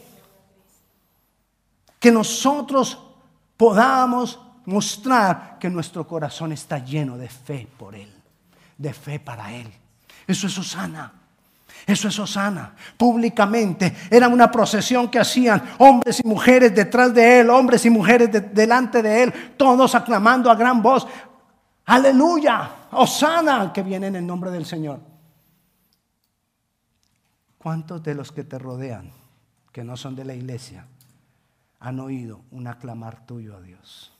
Que 2.02 2.10
nosotros 2.10 2.98
podamos 3.56 4.40
mostrar 4.66 5.56
que 5.60 5.70
nuestro 5.70 6.06
corazón 6.06 6.50
está 6.50 6.78
lleno 6.78 7.16
de 7.16 7.28
fe 7.28 7.68
por 7.78 7.94
Él, 7.94 8.12
de 8.76 8.92
fe 8.92 9.20
para 9.20 9.54
Él. 9.54 9.72
Eso 10.26 10.48
es 10.48 10.58
Osana. 10.58 11.12
Eso 11.86 12.08
es 12.08 12.18
Osana. 12.18 12.74
Públicamente 12.96 13.94
era 14.10 14.28
una 14.28 14.50
procesión 14.50 15.08
que 15.08 15.20
hacían 15.20 15.74
hombres 15.78 16.20
y 16.24 16.28
mujeres 16.28 16.74
detrás 16.74 17.14
de 17.14 17.40
él, 17.40 17.50
hombres 17.50 17.84
y 17.86 17.90
mujeres 17.90 18.30
delante 18.52 19.02
de 19.02 19.22
él, 19.22 19.54
todos 19.56 19.94
aclamando 19.94 20.50
a 20.50 20.54
gran 20.54 20.82
voz. 20.82 21.06
Aleluya, 21.86 22.70
Osana, 22.92 23.72
que 23.72 23.82
viene 23.82 24.08
en 24.08 24.16
el 24.16 24.26
nombre 24.26 24.50
del 24.50 24.64
Señor. 24.66 25.00
¿Cuántos 27.58 28.02
de 28.02 28.14
los 28.14 28.32
que 28.32 28.44
te 28.44 28.58
rodean, 28.58 29.10
que 29.72 29.82
no 29.82 29.96
son 29.96 30.14
de 30.14 30.24
la 30.24 30.34
iglesia, 30.34 30.86
han 31.82 31.98
oído 32.00 32.44
un 32.52 32.66
aclamar 32.68 33.26
tuyo 33.26 33.56
a 33.56 33.60
Dios? 33.60 34.12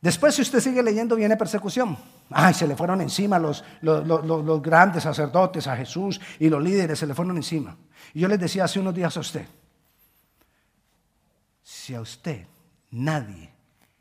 Después, 0.00 0.34
si 0.34 0.42
usted 0.42 0.60
sigue 0.60 0.82
leyendo, 0.82 1.14
viene 1.14 1.36
persecución. 1.36 1.96
Ay, 2.30 2.54
se 2.54 2.66
le 2.66 2.74
fueron 2.74 3.02
encima 3.02 3.38
los, 3.38 3.62
los, 3.82 4.62
grandes 4.62 5.02
sacerdotes 5.02 5.66
a 5.66 5.76
Jesús 5.76 6.20
y 6.38 6.48
los 6.48 6.62
líderes 6.62 6.98
se 6.98 7.06
le 7.06 7.14
fueron 7.14 7.36
encima. 7.36 7.76
Y 8.14 8.20
yo 8.20 8.28
les 8.28 8.40
decía 8.40 8.64
hace 8.64 8.80
unos 8.80 8.94
días 8.94 9.14
a 9.16 9.20
usted, 9.20 9.46
si 11.62 11.94
a 11.94 12.00
usted 12.00 12.46
nadie 12.90 13.52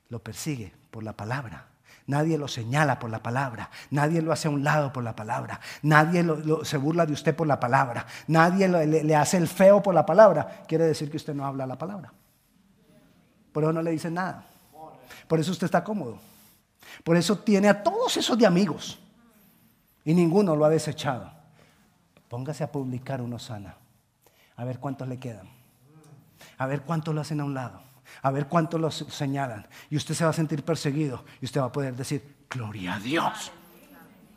lo 0.08 0.19
persigue 0.19 0.74
por 0.89 1.04
la 1.04 1.13
palabra, 1.13 1.67
nadie 2.10 2.39
lo 2.39 2.48
señala 2.48 2.98
por 2.98 3.12
la 3.12 3.22
palabra, 3.22 3.69
nadie 3.91 4.22
lo 4.24 4.34
hace 4.34 4.48
a 4.48 4.52
un 4.52 4.63
lado 4.63 4.91
por 4.91 5.04
la 5.04 5.15
palabra, 5.15 5.60
nadie 5.84 6.26
se 6.63 6.78
burla 6.78 7.06
de 7.06 7.13
usted 7.13 7.36
por 7.36 7.45
la 7.45 7.60
palabra, 7.60 8.08
nadie 8.28 8.67
le, 8.67 9.15
hace 9.15 9.38
el 9.38 9.48
feo 9.48 9.84
por 9.84 9.93
la 9.93 10.08
palabra, 10.08 10.63
quiere 10.67 10.86
decir 10.86 11.12
que 11.12 11.17
usted 11.17 11.36
no 11.36 11.45
habla 11.45 11.67
la 11.67 11.78
palabra. 11.78 12.12
Por 13.52 13.63
eso 13.63 13.72
no 13.72 13.84
le 13.84 13.91
dicen 13.91 14.15
nada. 14.15 14.43
Por 15.28 15.39
eso 15.39 15.52
usted 15.52 15.65
está 15.65 15.84
cómodo. 15.84 16.17
Por 17.04 17.15
eso 17.15 17.38
tiene 17.38 17.69
a 17.69 17.84
todos 17.84 18.17
esos 18.17 18.38
de 18.38 18.48
amigos. 18.48 19.00
Y 20.04 20.15
ninguno 20.15 20.56
lo 20.56 20.65
ha 20.65 20.69
desechado. 20.69 21.32
Póngase 22.28 22.63
a 22.63 22.72
publicar 22.72 23.22
uno 23.22 23.38
sana. 23.38 23.76
A 24.56 24.63
ver 24.63 24.80
cuántos 24.80 25.08
le 25.08 25.19
quedan. 25.19 25.48
A 26.58 26.65
ver 26.65 26.82
cuántos 26.82 27.13
lo 27.13 27.22
hacen 27.22 27.39
a 27.39 27.45
un 27.45 27.54
lado. 27.54 27.82
A 28.22 28.32
ver 28.32 28.48
cuántos 28.48 28.80
lo 28.80 28.91
señalan. 28.91 29.67
Y 29.89 29.98
usted 29.98 30.13
se 30.13 30.24
va 30.24 30.32
a 30.32 30.34
sentir 30.34 30.63
perseguido. 30.63 31.24
Y 31.41 31.45
usted 31.45 31.62
va 31.62 31.65
a 31.65 31.72
poder 31.72 31.95
decir, 31.95 32.45
gloria 32.50 32.95
a 32.95 33.00
Dios. 33.00 33.52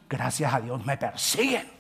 Gracias 0.08 0.52
a 0.52 0.61
Dios 0.61 0.85
me 0.85 0.96
persiguen. 0.96 1.70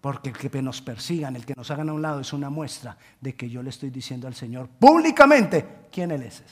Porque 0.00 0.30
el 0.30 0.36
que 0.36 0.62
nos 0.62 0.82
persigan, 0.82 1.34
el 1.34 1.46
que 1.46 1.54
nos 1.54 1.70
hagan 1.70 1.88
a 1.88 1.92
un 1.92 2.02
lado, 2.02 2.20
es 2.20 2.32
una 2.32 2.50
muestra 2.50 2.96
de 3.20 3.34
que 3.34 3.48
yo 3.48 3.62
le 3.62 3.70
estoy 3.70 3.90
diciendo 3.90 4.26
al 4.26 4.34
Señor 4.34 4.68
públicamente 4.68 5.86
quién 5.90 6.10
Él 6.10 6.22
es 6.22 6.42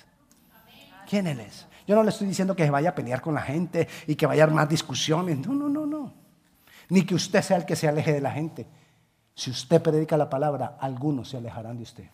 quién 1.12 1.26
Él 1.26 1.40
es. 1.40 1.66
Yo 1.86 1.94
no 1.94 2.02
le 2.02 2.08
estoy 2.08 2.26
diciendo 2.26 2.56
que 2.56 2.70
vaya 2.70 2.88
a 2.88 2.94
pelear 2.94 3.20
con 3.20 3.34
la 3.34 3.42
gente 3.42 3.86
y 4.06 4.14
que 4.14 4.24
vaya 4.24 4.44
a 4.44 4.46
armar 4.46 4.66
discusiones. 4.66 5.46
No, 5.46 5.52
no, 5.52 5.68
no, 5.68 5.84
no. 5.84 6.14
Ni 6.88 7.02
que 7.02 7.14
usted 7.14 7.42
sea 7.42 7.58
el 7.58 7.66
que 7.66 7.76
se 7.76 7.86
aleje 7.86 8.14
de 8.14 8.22
la 8.22 8.30
gente. 8.30 8.66
Si 9.34 9.50
usted 9.50 9.82
predica 9.82 10.16
la 10.16 10.30
palabra, 10.30 10.78
algunos 10.80 11.28
se 11.28 11.36
alejarán 11.36 11.76
de 11.76 11.82
usted. 11.82 12.04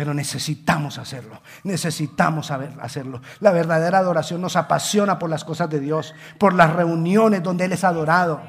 Pero 0.00 0.14
necesitamos 0.14 0.96
hacerlo, 0.96 1.42
necesitamos 1.62 2.50
hacerlo. 2.50 3.20
La 3.40 3.50
verdadera 3.50 3.98
adoración 3.98 4.40
nos 4.40 4.56
apasiona 4.56 5.18
por 5.18 5.28
las 5.28 5.44
cosas 5.44 5.68
de 5.68 5.78
Dios, 5.78 6.14
por 6.38 6.54
las 6.54 6.72
reuniones 6.72 7.42
donde 7.42 7.66
Él 7.66 7.72
es 7.72 7.84
adorado. 7.84 8.40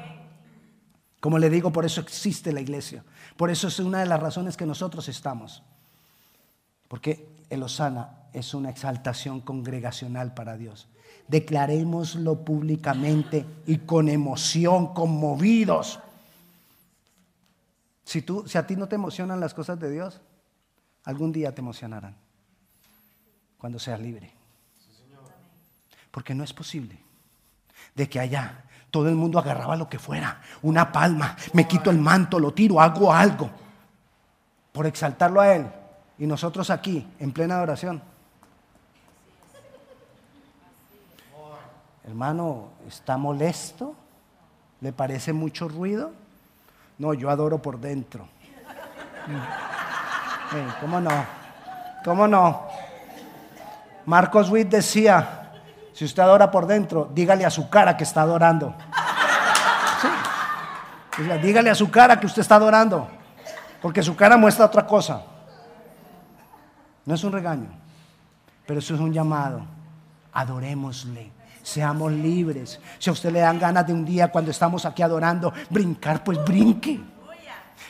Como 1.20 1.38
le 1.38 1.50
digo, 1.50 1.70
por 1.70 1.84
eso 1.84 2.00
existe 2.00 2.54
la 2.54 2.62
iglesia. 2.62 3.04
Por 3.36 3.50
eso 3.50 3.68
es 3.68 3.78
una 3.80 4.00
de 4.00 4.06
las 4.06 4.18
razones 4.18 4.56
que 4.56 4.64
nosotros 4.64 5.10
estamos. 5.10 5.62
Porque 6.88 7.28
el 7.50 7.62
Osana 7.62 8.28
es 8.32 8.54
una 8.54 8.70
exaltación 8.70 9.42
congregacional 9.42 10.32
para 10.32 10.56
Dios. 10.56 10.88
Declarémoslo 11.28 12.46
públicamente 12.46 13.44
y 13.66 13.76
con 13.76 14.08
emoción, 14.08 14.94
conmovidos. 14.94 16.00
Si, 18.06 18.22
tú, 18.22 18.42
si 18.48 18.56
a 18.56 18.66
ti 18.66 18.74
no 18.74 18.88
te 18.88 18.94
emocionan 18.94 19.38
las 19.38 19.52
cosas 19.52 19.78
de 19.78 19.90
Dios, 19.90 20.22
algún 21.04 21.32
día 21.32 21.54
te 21.54 21.60
emocionarán 21.60 22.16
cuando 23.58 23.78
seas 23.78 24.00
libre. 24.00 24.32
Porque 26.10 26.34
no 26.34 26.44
es 26.44 26.52
posible 26.52 26.98
de 27.94 28.08
que 28.08 28.20
allá 28.20 28.64
todo 28.90 29.08
el 29.08 29.14
mundo 29.14 29.38
agarraba 29.38 29.76
lo 29.76 29.88
que 29.88 29.98
fuera, 29.98 30.42
una 30.60 30.92
palma, 30.92 31.36
me 31.54 31.66
quito 31.66 31.90
el 31.90 31.98
manto, 31.98 32.38
lo 32.38 32.52
tiro, 32.52 32.80
hago 32.80 33.12
algo 33.12 33.50
por 34.72 34.86
exaltarlo 34.86 35.40
a 35.40 35.54
Él. 35.54 35.66
Y 36.18 36.26
nosotros 36.26 36.70
aquí, 36.70 37.06
en 37.18 37.32
plena 37.32 37.56
adoración, 37.56 38.02
Hermano, 42.04 42.70
¿está 42.88 43.16
molesto? 43.16 43.94
¿Le 44.80 44.92
parece 44.92 45.32
mucho 45.32 45.68
ruido? 45.68 46.12
No, 46.98 47.14
yo 47.14 47.30
adoro 47.30 47.62
por 47.62 47.80
dentro. 47.80 48.28
¿Cómo 50.80 51.00
no? 51.00 51.24
¿Cómo 52.04 52.28
no? 52.28 52.66
Marcos 54.06 54.50
Witt 54.50 54.68
decía, 54.68 55.50
si 55.92 56.04
usted 56.04 56.22
adora 56.22 56.50
por 56.50 56.66
dentro, 56.66 57.08
dígale 57.12 57.44
a 57.44 57.50
su 57.50 57.68
cara 57.70 57.96
que 57.96 58.04
está 58.04 58.22
adorando. 58.22 58.74
Dígale 61.42 61.70
a 61.70 61.74
su 61.74 61.90
cara 61.90 62.18
que 62.18 62.26
usted 62.26 62.42
está 62.42 62.56
adorando, 62.56 63.08
porque 63.80 64.02
su 64.02 64.16
cara 64.16 64.36
muestra 64.36 64.66
otra 64.66 64.86
cosa. 64.86 65.22
No 67.04 67.14
es 67.14 67.22
un 67.22 67.32
regaño, 67.32 67.68
pero 68.66 68.80
eso 68.80 68.94
es 68.94 69.00
un 69.00 69.12
llamado. 69.12 69.62
Adorémosle 70.32 71.32
seamos 71.62 72.12
libres. 72.12 72.80
Si 72.98 73.08
a 73.08 73.12
usted 73.12 73.32
le 73.32 73.40
dan 73.40 73.58
ganas 73.58 73.86
de 73.86 73.92
un 73.92 74.04
día 74.04 74.30
cuando 74.30 74.50
estamos 74.50 74.84
aquí 74.84 75.02
adorando 75.02 75.52
brincar, 75.70 76.22
pues 76.24 76.44
brinque. 76.44 77.00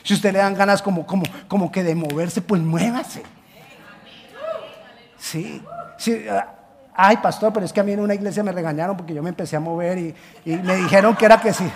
Si 0.01 0.13
usted 0.13 0.33
le 0.33 0.39
dan 0.39 0.55
ganas 0.55 0.81
como, 0.81 1.05
como, 1.05 1.23
como 1.47 1.71
que 1.71 1.83
de 1.83 1.95
moverse, 1.95 2.41
pues 2.41 2.61
muévase. 2.61 3.23
Sí, 5.17 5.61
sí. 5.97 6.25
Ah, 6.29 6.55
ay, 6.95 7.17
pastor, 7.17 7.53
pero 7.53 7.65
es 7.65 7.71
que 7.71 7.79
a 7.79 7.83
mí 7.83 7.91
en 7.91 7.99
una 7.99 8.13
iglesia 8.13 8.43
me 8.43 8.51
regañaron 8.51 8.97
porque 8.97 9.13
yo 9.13 9.21
me 9.21 9.29
empecé 9.29 9.55
a 9.55 9.59
mover 9.59 9.97
y, 9.97 10.15
y 10.45 10.55
me 10.57 10.75
dijeron 10.75 11.15
que 11.15 11.25
era 11.25 11.39
que 11.39 11.53
sí. 11.53 11.69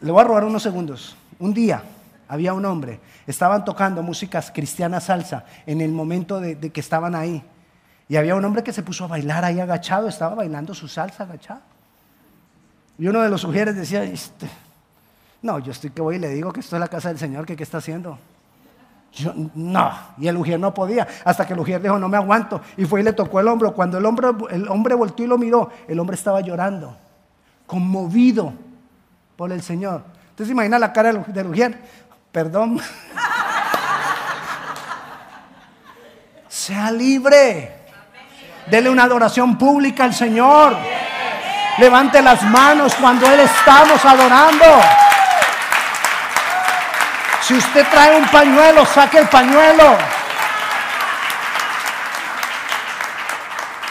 Le 0.00 0.12
voy 0.12 0.20
a 0.20 0.24
robar 0.24 0.44
unos 0.44 0.62
segundos. 0.62 1.16
Un 1.38 1.54
día 1.54 1.82
había 2.28 2.52
un 2.52 2.64
hombre, 2.64 3.00
estaban 3.26 3.64
tocando 3.64 4.02
músicas 4.02 4.50
cristiana 4.50 5.00
salsa 5.00 5.44
en 5.66 5.80
el 5.80 5.92
momento 5.92 6.40
de 6.40 6.70
que 6.70 6.80
estaban 6.80 7.14
ahí. 7.14 7.42
Y 8.08 8.16
había 8.16 8.36
un 8.36 8.44
hombre 8.44 8.62
que 8.62 8.72
se 8.72 8.82
puso 8.82 9.04
a 9.04 9.08
bailar 9.08 9.44
ahí 9.44 9.58
agachado, 9.58 10.08
estaba 10.08 10.34
bailando 10.34 10.74
su 10.74 10.86
salsa 10.86 11.24
agachado. 11.24 11.60
Y 12.98 13.08
uno 13.08 13.20
de 13.20 13.28
los 13.28 13.40
sugieres 13.40 13.74
decía, 13.76 14.04
este, 14.04 14.46
no, 15.46 15.58
yo 15.60 15.72
estoy 15.72 15.90
que 15.90 16.02
voy 16.02 16.16
y 16.16 16.18
le 16.18 16.28
digo 16.30 16.52
que 16.52 16.60
esto 16.60 16.76
es 16.76 16.80
la 16.80 16.88
casa 16.88 17.08
del 17.08 17.18
Señor, 17.18 17.46
que 17.46 17.56
qué 17.56 17.62
está 17.62 17.78
haciendo. 17.78 18.18
Yo, 19.12 19.32
no, 19.54 19.92
y 20.18 20.28
el 20.28 20.36
ujier 20.36 20.60
no 20.60 20.74
podía, 20.74 21.06
hasta 21.24 21.46
que 21.46 21.54
el 21.54 21.60
ujier 21.60 21.80
dijo, 21.80 21.98
no 21.98 22.08
me 22.08 22.18
aguanto, 22.18 22.60
y 22.76 22.84
fue 22.84 23.00
y 23.00 23.02
le 23.04 23.14
tocó 23.14 23.40
el 23.40 23.48
hombro. 23.48 23.72
Cuando 23.72 23.96
el 23.96 24.04
hombre, 24.04 24.28
el 24.50 24.68
hombre 24.68 24.94
volteó 24.94 25.24
y 25.24 25.28
lo 25.28 25.38
miró, 25.38 25.70
el 25.88 25.98
hombre 25.98 26.16
estaba 26.16 26.40
llorando, 26.42 26.94
conmovido 27.66 28.52
por 29.36 29.52
el 29.52 29.62
Señor. 29.62 30.02
Entonces 30.30 30.52
imagina 30.52 30.78
la 30.78 30.92
cara 30.92 31.12
del 31.12 31.46
ujier, 31.46 31.78
perdón. 32.30 32.78
sea 36.48 36.90
libre. 36.90 37.86
Dele 38.66 38.90
una 38.90 39.04
adoración 39.04 39.56
pública 39.56 40.04
al 40.04 40.12
Señor. 40.12 40.76
Levante 41.78 42.20
las 42.20 42.42
manos 42.42 42.94
cuando 42.96 43.26
Él 43.30 43.40
estamos 43.40 44.04
adorando. 44.04 44.64
Si 47.46 47.54
usted 47.54 47.86
trae 47.88 48.20
un 48.20 48.28
pañuelo, 48.28 48.84
saque 48.84 49.18
el 49.18 49.28
pañuelo. 49.28 49.96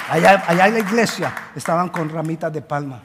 Allá, 0.09 0.43
allá 0.45 0.67
en 0.67 0.73
la 0.73 0.79
iglesia 0.79 1.33
estaban 1.55 1.87
con 1.87 2.09
ramitas 2.09 2.51
de 2.51 2.61
palma. 2.61 3.01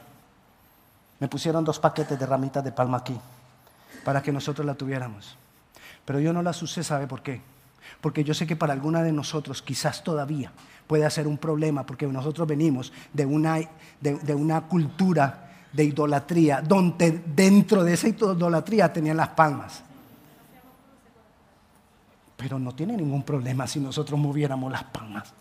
Me 1.19 1.29
pusieron 1.29 1.63
dos 1.63 1.79
paquetes 1.79 2.19
de 2.19 2.25
ramitas 2.25 2.61
de 2.63 2.73
palma 2.73 2.97
aquí 2.97 3.17
para 4.03 4.21
que 4.21 4.33
nosotros 4.33 4.65
la 4.65 4.73
tuviéramos. 4.73 5.37
Pero 6.03 6.19
yo 6.19 6.33
no 6.33 6.43
las 6.43 6.61
usé, 6.61 6.83
¿sabe 6.83 7.07
por 7.07 7.21
qué? 7.21 7.41
Porque 8.01 8.25
yo 8.25 8.33
sé 8.33 8.45
que 8.45 8.57
para 8.57 8.73
alguna 8.73 9.03
de 9.03 9.13
nosotros 9.13 9.61
quizás 9.61 10.03
todavía 10.03 10.51
puede 10.85 11.09
ser 11.09 11.27
un 11.27 11.37
problema, 11.37 11.85
porque 11.85 12.05
nosotros 12.07 12.45
venimos 12.45 12.91
de 13.13 13.25
una, 13.25 13.57
de, 14.01 14.35
una 14.35 14.61
cultura 14.61 15.49
de 15.71 15.85
idolatría, 15.85 16.61
donde 16.61 17.23
dentro 17.25 17.85
de 17.85 17.93
esa 17.93 18.09
idolatría 18.09 18.91
tenían 18.91 19.15
las 19.15 19.29
palmas. 19.29 19.83
Pero 22.41 22.57
no 22.57 22.73
tiene 22.73 22.97
ningún 22.97 23.21
problema 23.21 23.67
si 23.67 23.79
nosotros 23.79 24.19
moviéramos 24.19 24.71
las 24.71 24.83
palmas. 24.85 25.31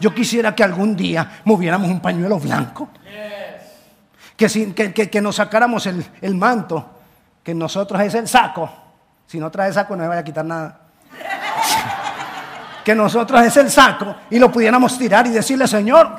Yo 0.00 0.14
quisiera 0.14 0.54
que 0.54 0.64
algún 0.64 0.96
día 0.96 1.42
moviéramos 1.44 1.90
un 1.90 2.00
pañuelo 2.00 2.38
blanco. 2.38 2.88
Que, 4.34 5.10
que, 5.10 5.20
nos 5.20 5.36
sacáramos 5.36 5.86
el, 5.86 6.02
el 6.22 6.34
manto, 6.34 6.88
que 7.42 7.54
nosotros 7.54 8.00
es 8.00 8.14
el 8.14 8.26
saco. 8.26 8.72
Si 9.26 9.38
no 9.38 9.50
trae 9.50 9.70
saco 9.70 9.94
no 9.94 10.02
me 10.02 10.08
vaya 10.08 10.22
a 10.22 10.24
quitar 10.24 10.46
nada. 10.46 10.80
que 12.82 12.94
nosotros 12.94 13.42
es 13.42 13.54
el 13.58 13.70
saco 13.70 14.16
y 14.30 14.38
lo 14.38 14.50
pudiéramos 14.50 14.96
tirar 14.96 15.26
y 15.26 15.30
decirle, 15.30 15.68
Señor, 15.68 16.16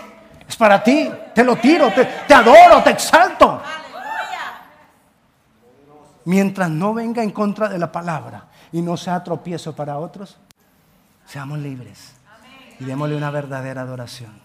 es 0.47 0.55
para 0.55 0.83
ti, 0.83 1.09
te 1.33 1.43
lo 1.43 1.55
tiro, 1.55 1.91
te, 1.91 2.05
te 2.27 2.33
adoro, 2.35 2.83
te 2.83 2.91
exalto. 2.91 3.59
Mientras 6.25 6.69
no 6.69 6.93
venga 6.93 7.23
en 7.23 7.31
contra 7.31 7.67
de 7.67 7.79
la 7.79 7.91
palabra 7.91 8.45
y 8.75 8.81
no 8.81 8.97
sea 8.97 9.23
tropiezo 9.23 9.73
para 9.73 9.97
otros, 9.99 10.35
seamos 11.25 11.59
libres 11.59 12.11
y 12.77 12.83
démosle 12.83 13.15
una 13.15 13.31
verdadera 13.31 13.83
adoración. 13.83 14.37